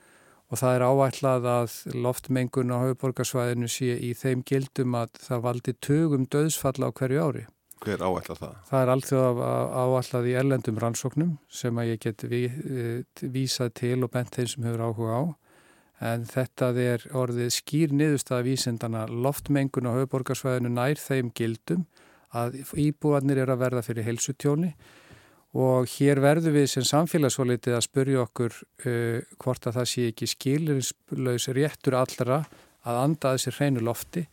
og 0.53 0.59
það 0.61 0.75
er 0.77 0.83
áætlað 0.85 1.45
að 1.49 1.75
loftmengun 1.97 2.69
á 2.69 2.77
höfuborgarsvæðinu 2.83 3.69
sé 3.73 3.95
í 3.97 4.11
þeim 4.13 4.43
gildum 4.45 4.93
að 4.99 5.15
það 5.23 5.43
valdi 5.47 5.73
tögum 5.81 6.27
döðsfalla 6.29 6.91
á 6.93 6.95
hverju 6.99 7.23
ári. 7.25 7.45
Hver 7.83 8.03
áætlað 8.05 8.41
það? 8.43 8.59
Það 8.69 8.83
er 8.83 8.91
alltaf 8.93 9.41
áætlað 9.81 10.27
í 10.29 10.35
erlendum 10.39 10.77
rannsóknum 10.83 11.31
sem 11.49 11.81
að 11.81 11.89
ég 11.89 12.03
get 12.05 12.25
ví, 12.29 12.43
vísað 13.33 13.73
til 13.81 13.97
og 14.05 14.13
bent 14.13 14.37
þeim 14.37 14.51
sem 14.53 14.67
hefur 14.69 14.85
áhuga 14.85 15.17
á. 15.17 15.23
En 16.13 16.27
þetta 16.29 16.69
er 16.83 17.07
orðið 17.17 17.49
skýr 17.57 17.97
niðurstaða 17.97 18.45
vísindana 18.45 19.03
loftmengun 19.09 19.89
á 19.89 19.97
höfuborgarsvæðinu 19.97 20.69
nær 20.77 21.01
þeim 21.01 21.33
gildum 21.33 21.87
að 22.33 22.61
íbúanir 22.77 23.41
er 23.41 23.51
að 23.53 23.65
verða 23.65 23.83
fyrir 23.85 24.05
heilsutjóni 24.05 24.75
og 25.53 25.89
hér 25.99 26.21
verður 26.23 26.55
við 26.57 26.69
sem 26.71 26.85
samfélagsfólitið 26.87 27.77
að 27.77 27.85
spurja 27.85 28.23
okkur 28.25 28.55
uh, 28.57 29.19
hvort 29.37 29.69
að 29.69 29.79
það 29.79 29.89
sé 29.91 30.07
ekki 30.09 30.29
skilurlaus 30.31 31.49
réttur 31.53 31.99
allra 31.99 32.43
að 32.83 32.99
anda 33.03 33.35
þessi 33.35 33.53
hreinu 33.57 33.83
lofti 33.85 34.25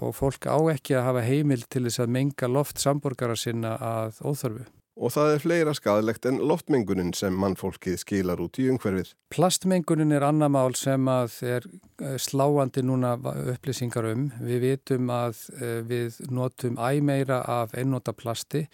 og 0.00 0.14
fólk 0.16 0.46
á 0.48 0.58
ekki 0.72 0.96
að 0.96 1.08
hafa 1.08 1.24
heimil 1.26 1.62
til 1.68 1.84
þess 1.86 2.04
að 2.04 2.12
menga 2.16 2.48
loft 2.48 2.80
samborgara 2.80 3.36
sinna 3.36 3.74
að 3.76 4.20
óþörfu. 4.22 4.64
og 5.00 5.12
það 5.12 5.34
er 5.34 5.42
fleira 5.42 5.72
skadalegt 5.74 6.26
en 6.28 6.40
loftmengunin 6.44 7.12
sem 7.16 7.36
mannfólkið 7.40 7.98
skilar 8.02 8.40
út 8.40 8.58
í 8.60 8.66
umhverfið. 8.68 9.14
Plastmengunin 9.32 10.12
er 10.12 10.26
annar 10.26 10.50
mál 10.52 10.74
sem 10.76 11.08
að 11.08 11.36
er 11.56 11.68
eh, 12.02 12.16
sláandi 12.20 12.84
núna 12.84 13.14
upplýsingar 13.54 14.10
um. 14.12 14.26
Við 14.40 14.60
vitum 14.66 15.08
að 15.14 15.40
eh, 15.56 15.80
við 15.88 16.20
notum 16.28 16.76
æmeira 16.76 17.40
af 17.48 17.72
einnota 17.72 18.12
plasti 18.12 18.66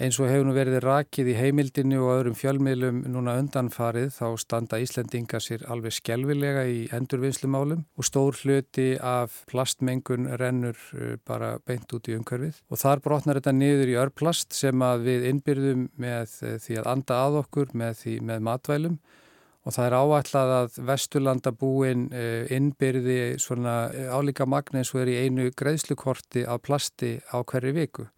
Eins 0.00 0.16
og 0.16 0.30
hefur 0.30 0.46
nú 0.48 0.54
verið 0.56 0.78
rakið 0.80 1.26
í 1.28 1.32
heimildinu 1.36 1.98
og 2.00 2.10
öðrum 2.14 2.36
fjölmiðlum 2.38 3.02
núna 3.12 3.34
undanfarið 3.36 4.14
þá 4.14 4.28
standa 4.40 4.78
Íslendinga 4.80 5.36
sér 5.44 5.66
alveg 5.68 5.92
skjelvilega 5.92 6.62
í 6.72 6.78
endurvinnslumálum 6.96 7.82
og 7.84 8.06
stór 8.08 8.38
hluti 8.40 8.94
af 8.96 9.42
plastmengun 9.50 10.30
rennur 10.40 10.78
uh, 10.96 11.18
bara 11.28 11.58
beint 11.68 11.92
út 11.92 12.08
í 12.08 12.14
umhverfið. 12.16 12.62
Og 12.72 12.80
þar 12.80 13.02
brotnar 13.04 13.36
þetta 13.42 13.52
niður 13.58 13.92
í 13.92 13.96
örplast 14.00 14.56
sem 14.56 14.84
við 15.04 15.26
innbyrðum 15.34 15.82
með 16.00 16.32
uh, 16.48 16.54
því 16.64 16.78
að 16.80 16.88
anda 16.94 17.18
að 17.26 17.36
okkur 17.42 17.74
með, 17.82 17.98
því, 18.00 18.14
með 18.30 18.46
matvælum 18.46 18.94
og 19.68 19.76
það 19.76 19.90
er 19.90 19.96
áætlað 19.98 20.54
að 20.54 20.78
Vesturlandabúin 20.88 22.06
uh, 22.08 22.54
innbyrði 22.56 23.18
svona 23.44 23.76
álíka 24.16 24.48
magna 24.48 24.80
eins 24.80 24.94
og 24.94 25.02
er 25.04 25.12
í 25.12 25.18
einu 25.26 25.50
greiðslukorti 25.52 26.46
af 26.48 26.64
plasti 26.64 27.18
á 27.28 27.44
hverju 27.44 27.74
viku 27.76 28.08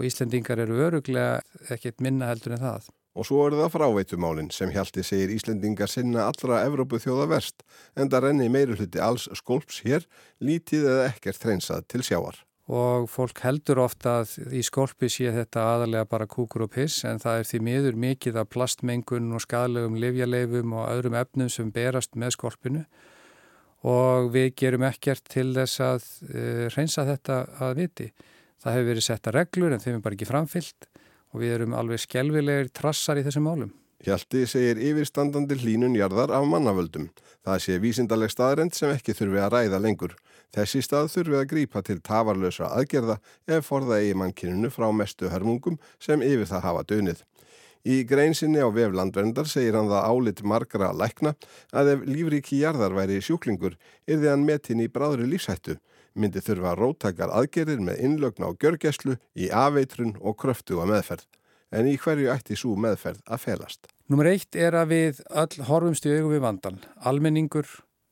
og 0.00 0.08
Íslendingar 0.08 0.62
eru 0.64 0.80
öruglega 0.86 1.42
ekkert 1.68 2.00
minna 2.00 2.30
heldur 2.32 2.56
en 2.56 2.64
það. 2.64 2.88
Og 3.18 3.26
svo 3.26 3.42
eru 3.44 3.58
það 3.58 3.72
fráveitumálinn 3.74 4.52
sem 4.54 4.70
Hjalti 4.72 5.02
segir 5.04 5.32
Íslendingar 5.34 5.90
sinna 5.90 6.28
allra 6.30 6.62
Evrópu 6.64 7.00
þjóða 7.02 7.26
verst 7.34 7.64
en 7.98 8.08
það 8.08 8.28
renni 8.28 8.46
meiri 8.48 8.78
hluti 8.78 9.02
alls 9.02 9.26
skolps 9.36 9.82
hér, 9.84 10.06
lítið 10.40 10.86
eða 10.86 11.10
ekkert 11.10 11.44
hreinsað 11.44 11.88
til 11.90 12.06
sjáar. 12.06 12.38
Og 12.70 13.08
fólk 13.10 13.42
heldur 13.42 13.80
ofta 13.82 14.20
að 14.22 14.54
í 14.54 14.62
skolpi 14.62 15.10
sé 15.10 15.32
þetta 15.34 15.66
aðalega 15.72 16.06
bara 16.08 16.28
kúkur 16.30 16.68
og 16.68 16.72
piss 16.76 17.02
en 17.04 17.18
það 17.18 17.40
er 17.40 17.48
því 17.48 17.62
miður 17.66 17.96
mikið 18.04 18.38
af 18.40 18.50
plastmengun 18.54 19.32
og 19.34 19.42
skadlegum 19.42 19.98
livjaleifum 19.98 20.76
og 20.78 20.86
öðrum 20.92 21.18
efnum 21.18 21.50
sem 21.50 21.72
berast 21.74 22.14
með 22.14 22.36
skolpinu 22.38 22.84
og 23.90 24.30
við 24.30 24.52
gerum 24.60 24.84
ekkert 24.86 25.26
til 25.32 25.48
þess 25.56 25.82
að 25.82 26.06
uh, 26.30 26.66
hreinsa 26.70 27.06
þetta 27.08 27.40
að 27.64 27.80
viti. 27.80 28.10
Það 28.60 28.76
hefur 28.76 28.88
verið 28.90 29.06
setta 29.06 29.32
reglur 29.34 29.74
en 29.74 29.80
þeim 29.82 29.98
er 29.98 30.02
bara 30.04 30.16
ekki 30.18 30.28
framfyllt 30.28 30.88
og 31.30 31.42
við 31.42 31.54
erum 31.56 31.76
alveg 31.78 32.02
skjelvilegir 32.02 32.72
trassar 32.76 33.20
í 33.20 33.24
þessum 33.24 33.46
málum. 33.48 33.70
Hjalti 34.00 34.46
segir 34.48 34.78
yfirstandandi 34.80 35.58
hlínun 35.60 35.96
jarðar 35.96 36.32
af 36.32 36.46
mannavöldum. 36.48 37.10
Það 37.44 37.58
sé 37.64 37.76
vísindaleg 37.80 38.32
staðrend 38.32 38.76
sem 38.76 38.92
ekki 38.94 39.12
þurfi 39.16 39.40
að 39.44 39.52
ræða 39.54 39.80
lengur. 39.84 40.14
Þessi 40.56 40.80
stað 40.84 41.10
þurfi 41.12 41.36
að 41.38 41.48
grípa 41.52 41.82
til 41.84 41.98
tafarlösa 42.04 42.70
aðgerða 42.74 43.18
ef 43.46 43.68
forða 43.68 44.00
eigi 44.00 44.16
mannkininu 44.16 44.72
frá 44.72 44.88
mestu 44.92 45.28
hörmungum 45.30 45.76
sem 46.00 46.24
yfir 46.24 46.48
það 46.48 46.64
hafa 46.64 46.86
dönið. 46.88 47.20
Í 47.88 48.02
greinsinni 48.04 48.60
á 48.60 48.68
veflandverndar 48.68 49.48
segir 49.48 49.78
hann 49.78 49.88
það 49.88 50.08
álit 50.12 50.42
margra 50.44 50.90
lækna 50.92 51.32
að 51.72 51.94
ef 51.94 52.02
lífríki 52.04 52.60
jarðar 52.60 52.92
væri 52.92 53.22
sjúklingur 53.24 53.78
er 54.06 54.20
því 54.20 54.28
hann 54.28 54.44
metinn 54.44 54.82
í 54.84 54.90
bráðri 54.92 55.28
lífshættu 55.30 55.78
myndi 56.14 56.42
þurfa 56.44 56.74
róttakar 56.78 57.32
aðgerir 57.32 57.80
með 57.82 58.02
innlögn 58.04 58.46
á 58.46 58.50
gjörgeslu 58.60 59.16
í 59.34 59.50
afeitrun 59.50 60.16
og 60.20 60.38
kröftu 60.40 60.80
að 60.82 60.94
meðferð. 60.94 61.26
En 61.70 61.86
í 61.86 61.96
hverju 62.02 62.30
ætti 62.32 62.56
svo 62.58 62.74
meðferð 62.74 63.22
að 63.30 63.44
felast? 63.44 63.90
Númer 64.10 64.32
eitt 64.32 64.56
er 64.58 64.74
að 64.74 64.90
við 64.90 65.20
öll 65.30 65.66
horfumst 65.68 66.06
í 66.08 66.16
augum 66.16 66.34
við 66.34 66.42
vandan. 66.42 66.80
Almenningur, 67.06 67.68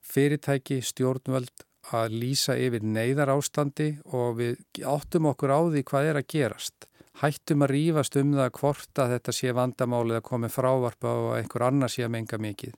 fyrirtæki, 0.06 0.78
stjórnvöld 0.86 1.66
að 1.94 2.14
lýsa 2.20 2.54
yfir 2.60 2.84
neyðar 2.84 3.32
ástandi 3.34 3.96
og 4.14 4.38
við 4.38 4.84
áttum 4.86 5.26
okkur 5.32 5.54
á 5.54 5.60
því 5.66 5.82
hvað 5.90 6.12
er 6.12 6.20
að 6.20 6.30
gerast. 6.30 6.87
Hættum 7.18 7.64
að 7.66 7.72
rýfast 7.74 8.16
um 8.20 8.34
það 8.36 8.60
að 9.02 9.12
þetta 9.16 9.32
sé 9.34 9.52
vandamálið 9.56 10.20
að 10.20 10.26
komi 10.28 10.48
frávarpa 10.54 11.14
og 11.18 11.30
einhver 11.34 11.64
annar 11.66 11.90
sé 11.90 12.04
að 12.06 12.12
menga 12.14 12.38
mikið. 12.38 12.74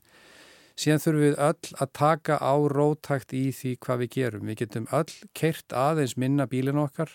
Síðan 0.81 1.01
þurfum 1.03 1.21
við 1.21 1.35
öll 1.45 1.75
að 1.83 1.91
taka 1.93 2.37
á 2.41 2.53
rótækt 2.73 3.35
í 3.37 3.43
því 3.53 3.73
hvað 3.85 3.99
við 4.01 4.09
gerum. 4.15 4.47
Við 4.49 4.57
getum 4.63 4.87
öll 4.97 5.11
keirt 5.37 5.75
aðeins 5.77 6.15
minna 6.17 6.47
bílin 6.49 6.79
okkar, 6.81 7.11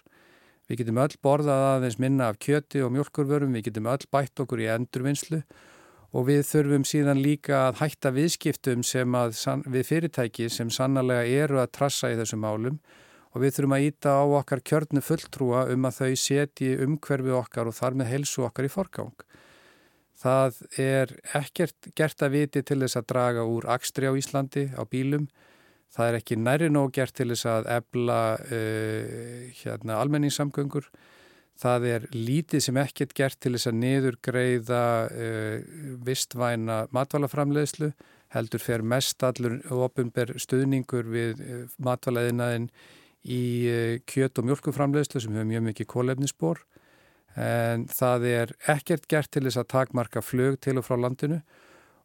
við 0.71 0.83
getum 0.83 1.01
öll 1.03 1.17
borðað 1.27 1.65
aðeins 1.73 1.99
minna 1.99 2.29
af 2.31 2.39
kjöti 2.39 2.85
og 2.87 2.93
mjölkurvörum, 2.95 3.57
við 3.59 3.73
getum 3.73 3.89
öll 3.91 4.07
bætt 4.13 4.45
okkur 4.45 4.63
í 4.63 4.69
endurvinnslu. 4.77 5.41
Og 6.15 6.29
við 6.29 6.45
þurfum 6.47 6.87
síðan 6.87 7.25
líka 7.25 7.65
að 7.67 7.81
hætta 7.81 8.15
viðskiptum 8.15 8.87
við 9.67 9.83
fyrirtæki 9.89 10.47
sem 10.49 10.71
sannlega 10.71 11.27
eru 11.27 11.59
að 11.59 11.73
trassa 11.75 12.13
í 12.13 12.21
þessum 12.21 12.47
málum 12.47 12.79
og 13.37 13.43
við 13.45 13.59
þurfum 13.59 13.75
að 13.77 13.87
íta 13.91 14.13
á 14.17 14.25
okkar 14.41 14.63
kjörnu 14.65 15.03
fulltrúa 15.05 15.67
um 15.75 15.85
að 15.85 15.99
þau 15.99 16.21
setji 16.23 16.71
umhverfi 16.81 17.35
okkar 17.37 17.69
og 17.69 17.77
þar 17.77 17.99
með 18.01 18.15
helsu 18.15 18.47
okkar 18.49 18.65
í 18.65 18.73
forgang. 18.73 19.27
Það 20.17 20.63
er 20.81 21.13
ekkert 21.37 21.91
gert 21.99 22.25
að 22.25 22.39
viti 22.39 22.63
til 22.65 22.81
þess 22.81 22.97
að 22.97 23.11
draga 23.13 23.45
úr 23.45 23.69
akstri 23.69 24.09
á 24.09 24.17
Íslandi 24.17 24.71
á 24.73 24.81
bílum. 24.89 25.29
Það 25.93 26.09
er 26.09 26.19
ekki 26.23 26.41
næri 26.41 26.73
nóg 26.73 26.97
gert 26.97 27.13
til 27.17 27.29
þess 27.35 27.45
að 27.53 27.69
ebla 27.77 28.21
uh, 28.41 29.45
hérna, 29.61 30.01
almenningssamgöngur. 30.01 30.89
Það 31.61 31.89
er 31.93 32.11
lítið 32.17 32.65
sem 32.65 32.81
ekkert 32.81 33.13
gert 33.17 33.41
til 33.41 33.53
þess 33.59 33.69
að 33.69 33.81
niður 33.85 34.21
greiða 34.25 34.85
uh, 35.13 35.61
vistvæna 36.09 36.87
matvælaframleðslu. 36.97 37.93
Heldur 38.33 38.65
fer 38.65 38.81
mest 38.81 39.21
allur 39.25 39.61
ofinber 39.77 40.33
stuðningur 40.41 41.13
við 41.13 41.45
uh, 41.45 41.67
matvælaðinaðin 41.85 42.71
í 43.27 44.03
kjöt- 44.07 44.39
og 44.39 44.47
mjölkuframleðslu 44.49 45.21
sem 45.21 45.35
hefur 45.35 45.51
mjög 45.51 45.69
mikið 45.71 45.91
kólefnisbor 45.93 46.63
en 47.37 47.85
það 47.93 48.27
er 48.31 48.53
ekkert 48.73 49.07
gert 49.11 49.31
til 49.35 49.45
þess 49.45 49.61
að 49.61 49.71
takmarka 49.75 50.23
flög 50.25 50.59
til 50.65 50.79
og 50.81 50.87
frá 50.87 50.97
landinu. 50.99 51.43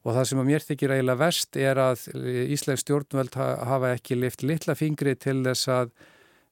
Og 0.02 0.16
það 0.16 0.28
sem 0.28 0.42
að 0.42 0.48
mér 0.50 0.66
þykir 0.66 0.94
eiginlega 0.96 1.22
vest 1.22 1.58
er 1.62 1.80
að 1.80 2.08
Íslands 2.52 2.84
stjórnvöld 2.84 3.38
hafa 3.38 3.94
ekki 3.96 4.18
lift 4.18 4.44
litla 4.44 4.76
fingri 4.76 5.14
til 5.16 5.44
þess 5.46 5.70
að 5.70 5.92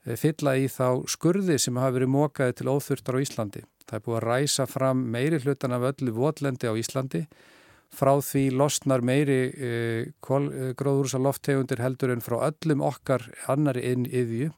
eh, 0.05 0.15
fylla 0.19 0.53
í 0.55 0.67
þá 0.69 1.01
skurði 1.09 1.57
sem 1.59 1.79
hafa 1.81 1.97
verið 1.97 2.13
mókaði 2.13 2.59
til 2.59 2.69
óþurftar 2.69 3.17
á 3.17 3.23
Íslandi. 3.25 3.63
Það 3.89 3.97
er 3.97 4.03
búið 4.05 4.19
að 4.19 4.27
ræsa 4.27 4.67
fram 4.69 5.01
meiri 5.11 5.41
hlutan 5.41 5.73
af 5.73 5.87
öllu 5.89 6.13
votlendi 6.13 6.69
á 6.69 6.73
Íslandi. 6.77 7.23
Frá 7.89 8.13
því 8.21 8.43
losnar 8.53 9.01
meiri 9.01 9.39
e, 9.49 9.69
eh, 10.13 10.73
gróðursa 10.77 11.17
lofttegundir 11.17 11.81
heldur 11.81 12.13
en 12.13 12.21
frá 12.21 12.37
öllum 12.51 12.85
okkar 12.85 13.25
annari 13.49 13.87
inn 13.89 14.05
yðju 14.05 14.53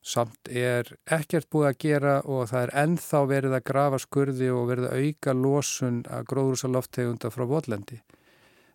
Samt 0.00 0.48
er 0.48 0.88
ekkert 1.12 1.50
búið 1.52 1.66
að 1.68 1.80
gera 1.82 2.12
og 2.24 2.46
það 2.48 2.62
er 2.62 2.70
ennþá 2.82 3.18
verið 3.28 3.56
að 3.58 3.66
grafa 3.68 3.98
skurði 4.00 4.48
og 4.54 4.70
verið 4.70 4.86
að 4.88 5.02
auka 5.04 5.34
losun 5.36 5.98
að 6.08 6.24
gróðrúsa 6.30 6.70
lofttegunda 6.72 7.30
frá 7.34 7.44
votlendi. 7.50 8.00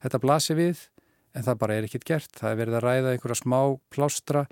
Þetta 0.06 0.22
blasir 0.22 0.60
við 0.60 0.84
en 1.34 1.48
það 1.48 1.60
bara 1.64 1.78
er 1.80 1.88
ekkert 1.88 2.06
gert. 2.06 2.32
Það 2.38 2.52
er 2.52 2.60
verið 2.62 2.78
að 2.78 2.86
ræða 2.86 3.14
einhverja 3.16 3.40
smá 3.42 3.60
plástra 3.90 4.46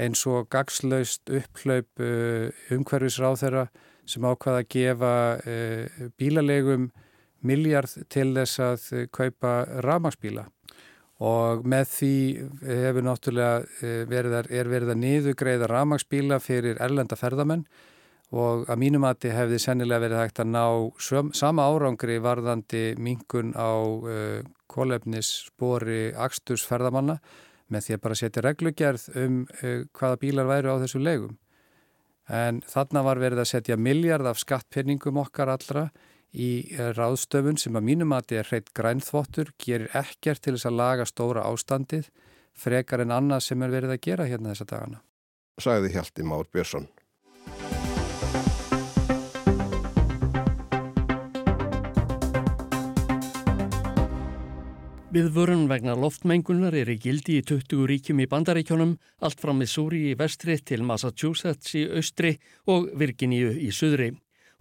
eins 0.00 0.24
og 0.26 0.48
gagslaust 0.50 1.30
upplaup 1.30 2.02
uh, 2.02 2.48
umhverfisráð 2.74 3.40
þeirra 3.44 3.66
sem 4.08 4.24
ákvaða 4.24 4.64
að 4.64 4.70
gefa 4.72 5.14
uh, 5.44 6.08
bílalegum 6.18 6.88
miljard 7.44 7.92
til 8.08 8.30
þess 8.32 8.64
að 8.64 8.88
kaupa 9.12 9.58
ramagsbíla 9.84 10.48
og 11.24 11.64
með 11.68 11.88
því 11.94 12.14
hefur 12.68 13.06
náttúrulega 13.06 13.80
eh, 13.80 14.04
verið 14.10 14.38
að, 14.40 14.52
er 14.60 14.70
verið 14.70 14.92
að 14.92 15.02
niðugreiða 15.04 15.68
ramagsbíla 15.70 16.40
fyrir 16.42 16.80
erlenda 16.82 17.16
ferðamenn 17.16 17.64
og 18.34 18.64
að 18.70 18.80
mínum 18.80 19.06
að 19.06 19.20
þið 19.24 19.36
hefði 19.38 19.60
sennilega 19.62 20.02
verið 20.02 20.20
hægt 20.20 20.40
að 20.42 20.50
ná 20.50 20.64
söm, 20.98 21.30
sama 21.36 21.68
árangri 21.70 22.18
varðandi 22.22 22.84
mingun 22.98 23.52
á 23.54 23.72
uh, 23.78 24.10
eh, 24.10 24.40
kólefnisspori 24.70 26.14
axtursferðamanna 26.18 27.18
með 27.72 27.86
því 27.86 27.96
að 27.96 28.02
bara 28.06 28.18
setja 28.18 28.44
reglugerð 28.44 29.06
um 29.20 29.38
uh, 29.62 29.84
hvaða 29.94 30.20
bílar 30.24 30.50
væru 30.50 30.74
á 30.74 30.82
þessu 30.82 31.02
legum. 31.02 31.38
En 32.24 32.62
þarna 32.66 33.04
var 33.04 33.20
verið 33.20 33.44
að 33.44 33.50
setja 33.52 33.76
miljard 33.76 34.26
af 34.26 34.40
skattpinningum 34.40 35.20
okkar 35.20 35.52
allra 35.52 35.90
í 36.34 36.50
eh, 36.74 36.90
ráðstöfun 36.96 37.58
sem 37.60 37.78
að 37.78 37.86
mínum 37.88 38.14
að 38.14 38.26
þetta 38.26 38.40
er 38.40 38.50
hreitt 38.50 38.74
grænþvottur, 38.76 39.54
gerir 39.62 39.94
ekkert 39.94 40.42
til 40.42 40.56
þess 40.56 40.68
að 40.70 40.78
laga 40.80 41.06
stóra 41.08 41.46
ástandið, 41.46 42.10
frekar 42.54 43.04
en 43.06 43.14
annað 43.14 43.46
sem 43.48 43.62
er 43.62 43.72
verið 43.72 43.94
að 43.94 44.04
gera 44.08 44.28
hérna 44.30 44.52
þessa 44.52 44.70
dagana. 44.74 45.02
Sæði 45.62 45.94
Hjalti 45.94 46.26
Már 46.26 46.50
Björnsson. 46.50 46.90
Við 55.14 55.28
vörun 55.30 55.68
vegna 55.70 55.92
loftmengunar 55.94 56.74
er 56.74 56.88
í 56.90 56.96
gildi 56.98 57.36
í 57.38 57.44
20 57.46 57.84
ríkjum 57.86 58.24
í 58.24 58.26
bandaríkjónum, 58.26 58.96
allt 59.22 59.38
frá 59.38 59.52
Missouri 59.54 60.08
í 60.10 60.16
vestri 60.18 60.56
til 60.58 60.82
Massachusetts 60.82 61.76
í 61.78 61.84
austri 61.86 62.32
og 62.66 62.88
Virginíu 62.98 63.52
í 63.54 63.70
suðri. 63.70 64.10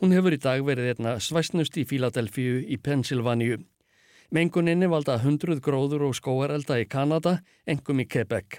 Hún 0.03 0.11
hefur 0.11 0.35
í 0.35 0.37
dag 0.43 0.59
verið 0.67 0.97
einna 0.97 1.11
svæstnust 1.23 1.77
í 1.79 1.85
Fíladelfíu 1.87 2.57
í 2.67 2.75
Pennsylvaníu. 2.75 3.61
Menguninni 4.35 4.89
valda 4.91 5.13
100 5.15 5.61
gróður 5.63 6.09
og 6.09 6.17
skóarelda 6.17 6.75
í 6.81 6.87
Kanada, 6.91 7.37
engum 7.63 8.01
í 8.03 8.05
Quebec. 8.11 8.57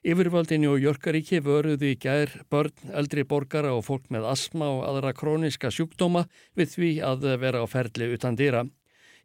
Yfirvöldin 0.00 0.64
og 0.70 0.78
Jörgaríki 0.80 1.42
vöruði 1.44 1.90
í 1.92 1.98
gær 2.00 2.32
börn, 2.48 2.72
eldri 2.88 3.26
borgara 3.28 3.74
og 3.76 3.84
fólk 3.84 4.08
með 4.08 4.30
asma 4.30 4.70
og 4.78 4.80
aðra 4.88 5.12
króniska 5.12 5.68
sjúkdóma 5.68 6.24
við 6.56 6.72
því 6.72 6.90
að 7.04 7.28
vera 7.44 7.60
á 7.60 7.66
ferli 7.68 8.08
utan 8.16 8.40
dýra. 8.40 8.64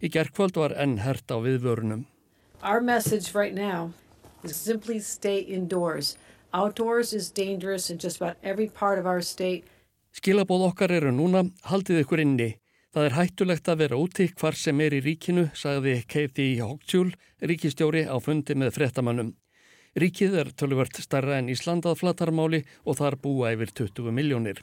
Í 0.03 0.11
gerðkvöld 0.11 0.59
var 0.59 0.75
enn 0.75 0.97
hert 0.99 1.31
á 1.31 1.39
viðvörunum. 1.39 2.03
Our 2.59 2.83
message 2.83 3.31
right 3.31 3.55
now 3.55 3.93
is 4.43 4.57
simply 4.59 4.99
stay 4.99 5.39
indoors. 5.39 6.17
Outdoors 6.51 7.13
is 7.13 7.31
dangerous 7.31 7.89
in 7.89 8.03
just 8.03 8.19
about 8.19 8.35
every 8.43 8.67
part 8.67 8.99
of 8.99 9.07
our 9.07 9.21
state. 9.21 9.63
Skilabóð 10.13 10.67
okkar 10.69 10.91
eru 10.93 11.09
núna, 11.09 11.41
haldið 11.65 12.03
ykkur 12.03 12.21
inni. 12.21 12.49
Það 12.93 13.07
er 13.07 13.15
hættulegt 13.17 13.69
að 13.71 13.79
vera 13.81 13.97
úti 13.97 14.27
hvar 14.37 14.53
sem 14.53 14.81
er 14.85 14.93
í 14.93 14.99
ríkinu, 15.01 15.47
sagði 15.57 15.95
Keiti 16.05 16.45
Hóktjúl, 16.59 17.15
ríkistjóri 17.41 18.03
á 18.05 18.13
fundi 18.21 18.53
með 18.53 18.75
frettamannum. 18.75 19.31
Ríkið 19.97 20.37
er 20.43 20.51
tölvört 20.53 21.01
starra 21.01 21.39
en 21.41 21.49
Ísland 21.49 21.89
að 21.89 22.03
flatarmáli 22.03 22.61
og 22.85 22.99
þar 23.01 23.17
búa 23.25 23.55
yfir 23.57 23.73
20 23.81 24.13
miljónir. 24.13 24.61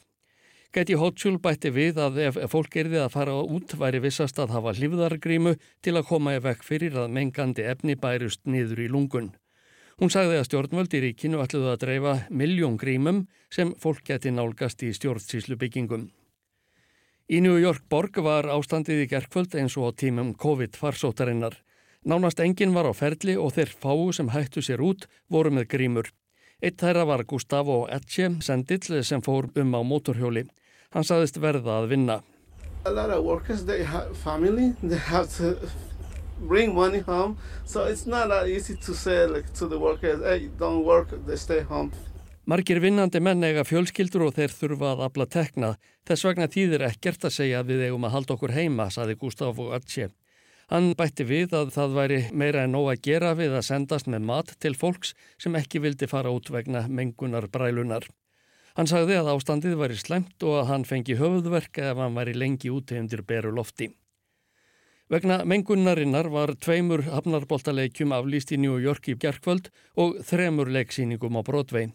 Gæti 0.70 0.94
Hótsjúl 0.94 1.40
bætti 1.42 1.74
við 1.74 1.98
að 1.98 2.22
ef 2.28 2.36
fólk 2.52 2.76
erði 2.78 3.02
að 3.02 3.14
fara 3.16 3.34
út 3.42 3.74
væri 3.74 3.98
vissast 4.06 4.38
að 4.38 4.54
hafa 4.54 4.76
hlifðargrímu 4.78 5.56
til 5.82 5.96
að 5.98 6.06
koma 6.12 6.36
í 6.38 6.42
vekk 6.46 6.62
fyrir 6.62 6.94
að 6.94 7.10
mengandi 7.16 7.66
efni 7.66 7.98
bærust 7.98 8.46
niður 8.46 8.86
í 8.86 8.90
lungun. 8.94 9.32
Hún 10.00 10.08
sagði 10.08 10.38
að 10.40 10.46
stjórnvöld 10.46 10.94
í 10.96 11.00
ríkinu 11.04 11.42
ætluðu 11.42 11.74
að 11.74 11.82
dreifa 11.82 12.12
miljón 12.32 12.78
grímum 12.80 13.18
sem 13.52 13.74
fólk 13.76 14.06
geti 14.08 14.30
nálgast 14.32 14.80
í 14.80 14.94
stjórnsíslu 14.96 15.58
byggingum. 15.60 16.06
Í 17.28 17.42
New 17.44 17.58
York 17.60 17.84
borg 17.92 18.16
var 18.24 18.48
ástandið 18.48 19.02
í 19.02 19.10
gerkvöld 19.10 19.52
eins 19.60 19.76
og 19.76 19.92
á 19.92 20.00
tímum 20.00 20.30
COVID-farsótarinnar. 20.40 21.58
Nánast 22.08 22.40
enginn 22.40 22.72
var 22.72 22.88
á 22.88 22.96
ferli 22.96 23.36
og 23.36 23.52
þeir 23.58 23.74
fáu 23.76 24.08
sem 24.16 24.32
hættu 24.32 24.64
sér 24.64 24.80
út 24.80 25.04
voru 25.28 25.52
með 25.52 25.68
grímur. 25.76 26.08
Eitt 26.64 26.80
þeirra 26.80 27.04
var 27.04 27.26
Gustavo 27.28 27.82
Etche, 27.92 28.32
sendill 28.40 29.04
sem 29.04 29.20
fór 29.20 29.52
um 29.52 29.76
á 29.76 29.84
mótorhjóli. 29.84 30.46
Hann 30.96 31.04
saðist 31.04 31.36
verða 31.36 31.82
að 31.82 31.92
vinna. 31.92 32.22
A 32.86 32.90
lot 32.90 33.12
of 33.12 33.22
workers, 33.22 33.66
they 33.66 33.84
have 33.84 34.16
family, 34.16 34.72
they 34.80 34.96
have 34.96 35.28
to 35.36 35.60
bring 36.40 36.74
money 36.74 37.00
home. 37.00 37.36
So 37.64 37.84
it's 37.84 38.06
not 38.06 38.28
that 38.28 38.48
easy 38.48 38.74
to 38.76 38.94
say 38.94 39.26
like, 39.26 39.52
to 39.54 39.66
the 39.66 39.78
workers, 39.78 40.22
hey, 40.22 40.48
don't 40.58 40.84
work, 40.84 41.08
they 41.26 41.36
stay 41.36 41.60
home. 41.60 41.92
Margir 42.50 42.80
vinnandi 42.82 43.20
menn 43.22 43.44
eiga 43.46 43.62
fjölskyldur 43.62 44.24
og 44.26 44.32
þeir 44.34 44.50
þurfa 44.50 44.94
að 44.94 45.02
afla 45.06 45.26
tekna. 45.30 45.68
Þess 46.08 46.24
vegna 46.26 46.48
þýðir 46.50 46.86
ekkert 46.88 47.28
að 47.28 47.36
segja 47.36 47.60
að 47.60 47.70
við 47.70 47.84
eigum 47.86 48.06
að 48.08 48.14
halda 48.16 48.34
okkur 48.34 48.54
heima, 48.56 48.88
saði 48.90 49.14
Gustavo 49.20 49.68
Etche. 49.76 50.08
Hann 50.70 50.92
bætti 50.98 51.26
við 51.26 51.54
að 51.58 51.70
það 51.74 51.94
væri 51.98 52.18
meira 52.32 52.64
en 52.64 52.74
nóg 52.74 52.88
að 52.92 53.04
gera 53.06 53.30
við 53.38 53.54
að 53.58 53.66
sendast 53.68 54.10
með 54.10 54.26
mat 54.32 54.52
til 54.62 54.74
fólks 54.78 55.14
sem 55.38 55.54
ekki 55.58 55.82
vildi 55.84 56.08
fara 56.10 56.30
út 56.34 56.50
vegna 56.50 56.84
mengunar 56.88 57.46
brælunar. 57.50 58.06
Hann 58.78 58.90
sagði 58.90 59.18
að 59.18 59.32
ástandið 59.36 59.78
væri 59.78 59.98
slemt 59.98 60.46
og 60.46 60.60
að 60.60 60.68
hann 60.70 60.86
fengi 60.86 61.18
höfðverk 61.18 61.82
ef 61.84 62.02
hann 62.02 62.14
væri 62.18 62.34
lengi 62.38 62.70
úti 62.70 62.98
undir 62.98 63.22
beru 63.26 63.50
lofti. 63.54 63.90
Vegna 65.10 65.40
mengunarinnar 65.42 66.28
var 66.30 66.52
tveimur 66.54 67.00
hafnarboltaleikjum 67.02 68.12
aflýst 68.14 68.52
í 68.54 68.58
New 68.62 68.76
York 68.78 69.08
í 69.10 69.16
bjarkvöld 69.18 69.72
og 69.98 70.20
þremur 70.28 70.70
leiksýningum 70.70 71.34
á 71.34 71.42
Broadway. 71.42 71.88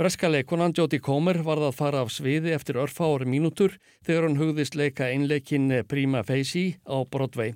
Breska 0.00 0.30
leikonan 0.32 0.72
Jodie 0.72 1.02
Comer 1.04 1.42
varð 1.44 1.66
að 1.68 1.76
fara 1.76 2.00
af 2.00 2.14
sviði 2.14 2.54
eftir 2.56 2.80
örfári 2.80 3.28
mínútur 3.28 3.76
þegar 4.08 4.28
hann 4.28 4.40
hugðist 4.40 4.80
leika 4.80 5.10
einleikin 5.12 5.68
Prima 5.84 6.24
Facie 6.24 6.80
á 6.88 7.04
Broadway. 7.04 7.52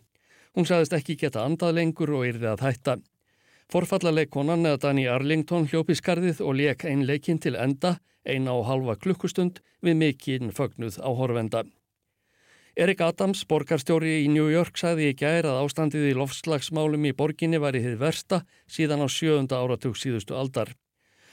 Hún 0.53 0.69
sagðist 0.69 0.99
ekki 1.01 1.17
geta 1.17 1.49
andað 1.49 1.79
lengur 1.81 2.13
og 2.21 2.29
yrði 2.35 2.53
að 2.53 2.69
hætta. 2.69 3.01
Forfallaleikonan 3.73 4.69
eða 4.69 4.85
Dani 4.85 5.09
Arlington 5.09 5.69
hljópi 5.73 5.97
skarðið 5.97 6.45
og 6.45 6.59
leik 6.61 6.85
einn 6.85 7.09
leikinn 7.09 7.41
til 7.41 7.57
enda, 7.57 7.97
eina 8.29 8.53
og 8.53 8.67
halva 8.69 9.01
klukkustund 9.01 9.65
við 9.81 9.97
mikinn 10.05 10.53
fögnuð 10.53 11.01
á 11.01 11.09
horfenda. 11.09 11.65
Erik 12.77 13.01
Adams, 13.03 13.43
borgarstjóri 13.51 14.21
í 14.25 14.29
New 14.31 14.47
York, 14.53 14.79
sagði 14.79 15.11
í 15.11 15.17
gær 15.19 15.49
að 15.49 15.65
ástandið 15.65 16.11
í 16.11 16.15
lofslagsmálum 16.19 17.09
í 17.11 17.15
borginni 17.17 17.59
var 17.59 17.75
í 17.75 17.83
þið 17.83 17.99
versta 17.99 18.45
síðan 18.71 19.03
á 19.03 19.09
sjöunda 19.11 19.59
áratug 19.59 19.99
síðustu 19.99 20.39
aldar. 20.39 20.75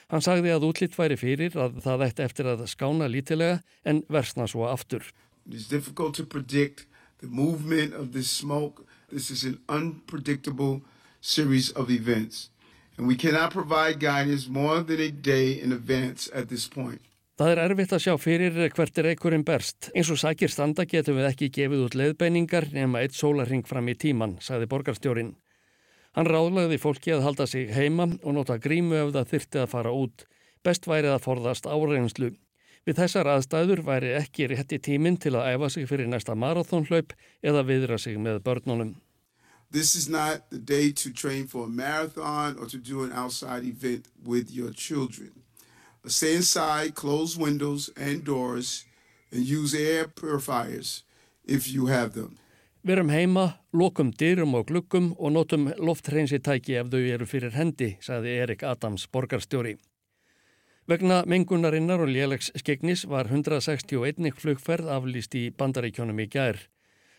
Hann 0.08 0.24
sagði 0.24 0.54
að 0.56 0.70
útlitt 0.70 0.98
væri 0.98 1.18
fyrir 1.20 1.58
að 1.60 1.82
það 1.84 2.06
ætti 2.08 2.24
eftir 2.26 2.52
að 2.54 2.68
skána 2.72 3.10
lítilega 3.12 3.62
en 3.86 4.04
versna 4.10 4.48
svo 4.48 4.70
aftur. 4.72 5.04
It 5.48 5.54
is 5.54 5.68
difficult 5.68 6.16
to 6.16 6.26
predict 6.26 6.88
the 7.20 7.28
movement 7.28 7.94
of 7.94 8.14
this 8.14 8.32
smoke 8.32 8.88
This 9.10 9.32
is 9.32 9.46
an 9.46 9.60
unpredictable 9.70 10.82
series 11.22 11.70
of 11.72 11.90
events, 11.90 12.50
and 12.98 13.08
we 13.08 13.16
cannot 13.16 13.52
provide 13.52 14.02
guidance 14.02 14.50
more 14.50 14.82
than 14.82 15.00
a 15.00 15.10
day 15.10 15.54
in 15.54 15.72
advance 15.72 16.30
at 16.34 16.50
this 16.50 16.68
point. 16.68 17.00
Það 17.38 17.52
er 17.52 17.60
erfitt 17.62 17.92
að 17.94 18.00
sjá 18.02 18.14
fyrir 18.18 18.56
hvert 18.74 18.96
er 18.98 19.08
einhverjum 19.12 19.44
berst. 19.46 19.92
Eins 19.94 20.10
og 20.10 20.18
sækir 20.18 20.50
standa 20.50 20.88
getum 20.90 21.20
við 21.20 21.28
ekki 21.30 21.52
gefið 21.54 21.84
út 21.86 21.98
leðbeiningar 22.00 22.66
nema 22.74 23.04
eitt 23.06 23.14
sólarring 23.14 23.62
fram 23.70 23.92
í 23.92 23.94
tíman, 23.94 24.40
sagði 24.42 24.66
borgarstjórin. 24.72 25.36
Hann 26.18 26.26
ráðlagði 26.26 26.80
fólki 26.82 27.14
að 27.14 27.28
halda 27.28 27.46
sig 27.46 27.70
heima 27.70 28.10
og 28.24 28.34
nota 28.34 28.58
grímu 28.58 28.98
ef 28.98 29.14
það 29.14 29.30
þyrti 29.36 29.62
að 29.62 29.70
fara 29.76 29.94
út. 29.94 30.26
Best 30.66 30.90
væri 30.90 31.14
að 31.14 31.22
forðast 31.28 31.70
áreinslu. 31.70 32.34
Við 32.90 33.02
þessar 33.04 33.30
aðstæður 33.36 33.86
væri 33.86 34.16
ekki 34.18 34.50
rétti 34.50 34.82
tíminn 34.82 35.22
til 35.22 35.36
að 35.38 35.54
æfa 35.54 35.70
sig 35.76 35.86
fyrir 35.92 36.10
næsta 36.10 36.34
marathónhlaup 36.34 37.14
eða 37.46 37.68
viðra 37.70 38.02
sig 38.02 38.18
með 38.18 38.42
börnunum. 38.50 38.96
This 39.70 39.94
is 39.94 40.10
not 40.10 40.50
the 40.50 40.58
day 40.58 40.92
to 40.92 41.14
train 41.14 41.46
for 41.46 41.68
a 41.68 41.70
marathon 41.70 42.58
or 42.58 42.66
to 42.66 42.80
do 42.80 43.04
an 43.04 43.12
outside 43.14 43.62
event 43.62 44.08
with 44.26 44.50
your 44.50 44.74
children. 44.74 45.44
Stay 46.08 46.36
inside, 46.36 46.96
close 46.96 47.38
windows 47.38 47.90
and 47.98 48.24
doors 48.24 48.86
and 49.32 49.44
use 49.44 49.74
air 49.76 50.08
purifiers 50.08 51.04
if 51.46 51.68
you 51.68 51.88
have 51.88 52.14
them. 52.14 52.38
Verum 52.88 53.10
heima, 53.10 53.58
lokum 53.74 54.14
dyrum 54.16 54.54
og 54.56 54.70
glukkum 54.70 55.10
og 55.20 55.34
notum 55.36 55.68
loftreynsitæki 55.76 56.78
ef 56.80 56.88
þau 56.94 57.02
eru 57.02 57.28
fyrir 57.28 57.52
hendi, 57.52 57.98
sagði 58.00 58.38
Erik 58.40 58.64
Adams, 58.64 59.08
borgarstjóri. 59.12 59.76
Vegna 60.88 61.26
mengunarinnar 61.28 62.00
og 62.06 62.08
lélegs 62.08 62.48
skegnis 62.56 63.04
var 63.12 63.28
161 63.28 64.32
flugferð 64.40 64.88
aflýst 64.88 65.36
í 65.36 65.50
bandaríkjónum 65.52 66.24
í 66.24 66.30
gær. 66.32 66.62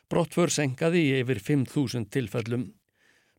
Brottför 0.08 0.48
senkaði 0.48 1.02
í 1.10 1.18
yfir 1.20 1.42
5.000 1.50 2.08
tilfellum. 2.08 2.70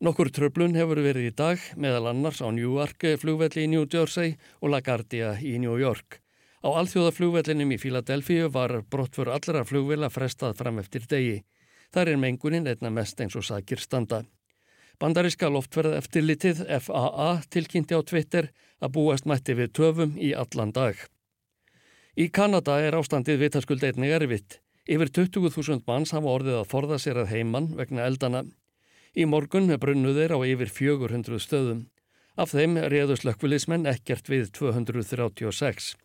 Nokkur 0.00 0.30
tröflun 0.32 0.72
hefur 0.80 0.96
verið 1.04 1.26
í 1.28 1.30
dag 1.36 1.60
meðal 1.76 2.06
annars 2.14 2.38
á 2.40 2.48
Newark 2.48 3.04
flugvelli 3.20 3.66
í 3.66 3.68
New 3.68 3.84
Jersey 3.84 4.38
og 4.64 4.70
LaGuardia 4.72 5.34
í 5.44 5.58
New 5.60 5.74
York. 5.76 6.22
Á 6.64 6.72
alþjóðaflugvellinum 6.72 7.74
í 7.76 7.76
Philadelphia 7.82 8.46
var 8.48 8.78
brottför 8.88 9.28
allra 9.34 9.60
flugvela 9.68 10.08
frestað 10.08 10.54
fram 10.56 10.78
eftir 10.80 11.04
degi. 11.04 11.42
Þar 11.92 12.14
er 12.14 12.20
mengunin 12.22 12.70
einna 12.70 12.88
mest 12.88 13.20
eins 13.20 13.36
og 13.36 13.44
sakir 13.44 13.82
standa. 13.84 14.22
Bandaríska 14.96 15.50
loftverð 15.52 15.98
eftirlitið 15.98 16.62
FAA 16.86 17.28
tilkynnti 17.52 17.92
á 17.92 18.00
Twitter 18.00 18.48
að 18.80 18.94
búast 18.96 19.28
mætti 19.28 19.52
við 19.58 19.74
töfum 19.76 20.14
í 20.16 20.30
allan 20.32 20.72
dag. 20.72 20.96
Í 22.16 22.30
Kanada 22.32 22.78
er 22.80 22.96
ástandið 22.96 23.44
vitaskuld 23.44 23.84
einnig 23.84 24.16
erfitt. 24.16 24.62
Yfir 24.88 25.12
20.000 25.12 25.84
manns 25.84 26.16
hafa 26.16 26.32
orðið 26.38 26.62
að 26.62 26.70
forða 26.72 26.96
sér 26.96 27.20
að 27.20 27.34
heimann 27.36 27.68
vegna 27.76 28.08
eldana. 28.08 28.46
Í 29.18 29.24
morgun 29.26 29.66
brunnu 29.82 30.12
þeir 30.14 30.36
á 30.36 30.38
yfir 30.46 30.70
400 30.70 31.40
stöðum. 31.42 31.80
Af 32.38 32.52
þeim 32.54 32.76
réðu 32.92 33.16
slökkvilismenn 33.18 33.88
ekkert 33.90 34.28
við 34.30 34.52
236. 34.54 35.96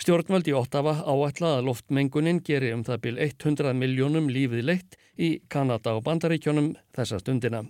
Stjórnvöld 0.00 0.48
í 0.48 0.54
Ottawa 0.56 0.94
áætla 1.04 1.58
að 1.58 1.66
loftmengunin 1.68 2.40
geri 2.40 2.70
um 2.72 2.80
það 2.86 3.02
byrj 3.04 3.34
100 3.44 3.74
miljónum 3.76 4.30
lífið 4.32 4.64
leitt 4.64 4.96
í 5.20 5.42
Kanada 5.52 5.92
og 5.98 6.06
Bandaríkjónum 6.06 6.70
þessa 6.96 7.18
stundina. 7.20 7.66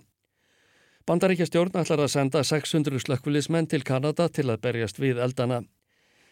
Bandaríkja 1.03 1.49
stjórn 1.49 1.75
ætlar 1.81 2.05
að 2.05 2.13
senda 2.13 2.43
600 2.47 3.03
slökkvilismenn 3.03 3.67
til 3.67 3.83
Kanada 3.83 4.29
til 4.31 4.47
að 4.47 4.61
berjast 4.63 5.01
við 5.03 5.19
eldana. 5.19 5.65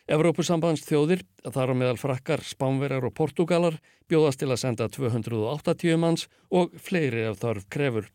Evrópusambands 0.07 0.85
þjóðir, 0.87 1.25
þar 1.43 1.73
á 1.73 1.75
meðal 1.75 1.99
frakkar, 1.99 2.45
spánverjar 2.47 3.09
og 3.09 3.13
portugalar, 3.17 3.75
bjóðast 4.07 4.39
til 4.39 4.49
að 4.53 4.61
senda 4.63 4.87
280 4.87 5.99
manns 5.99 6.29
og 6.47 6.71
fleiri 6.79 7.27
af 7.27 7.43
þarf 7.43 7.67
krefur. 7.67 8.07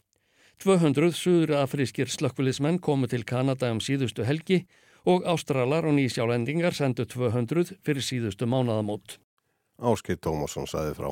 200 0.62 1.12
suður 1.16 1.56
afrískir 1.62 2.10
slökkvilismenn 2.10 2.80
komu 2.80 3.08
til 3.10 3.24
Kanada 3.24 3.70
um 3.72 3.82
síðustu 3.82 4.24
helgi 4.24 4.64
og 5.04 5.26
ástralar 5.28 5.88
og 5.88 5.96
nýsjálendingar 5.98 6.76
sendu 6.76 7.04
200 7.04 7.76
fyrir 7.84 8.04
síðustu 8.04 8.48
mánadamót. 8.48 9.18
Áskei 9.82 10.16
Tómasson 10.16 10.68
saði 10.70 10.94
frá. 10.94 11.10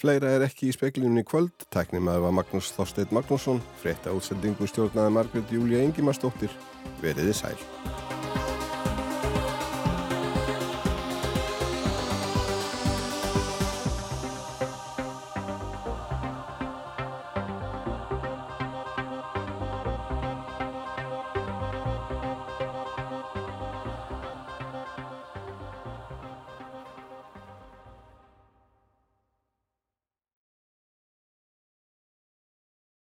Fleira 0.00 0.32
er 0.34 0.46
ekki 0.46 0.70
í 0.70 0.74
speklinunni 0.74 1.22
kvöld. 1.28 1.68
Tæknum 1.70 2.08
að 2.08 2.18
það 2.18 2.26
var 2.26 2.36
Magnús 2.40 2.72
Þorsteit 2.74 3.14
Magnússon. 3.14 3.62
Frétta 3.82 4.14
útsendingu 4.16 4.66
stjórnaði 4.66 5.14
Margret 5.18 5.54
Júlia 5.54 5.84
Engimarsdóttir. 5.84 6.56
Veriði 7.04 7.36
sæl. 7.36 7.56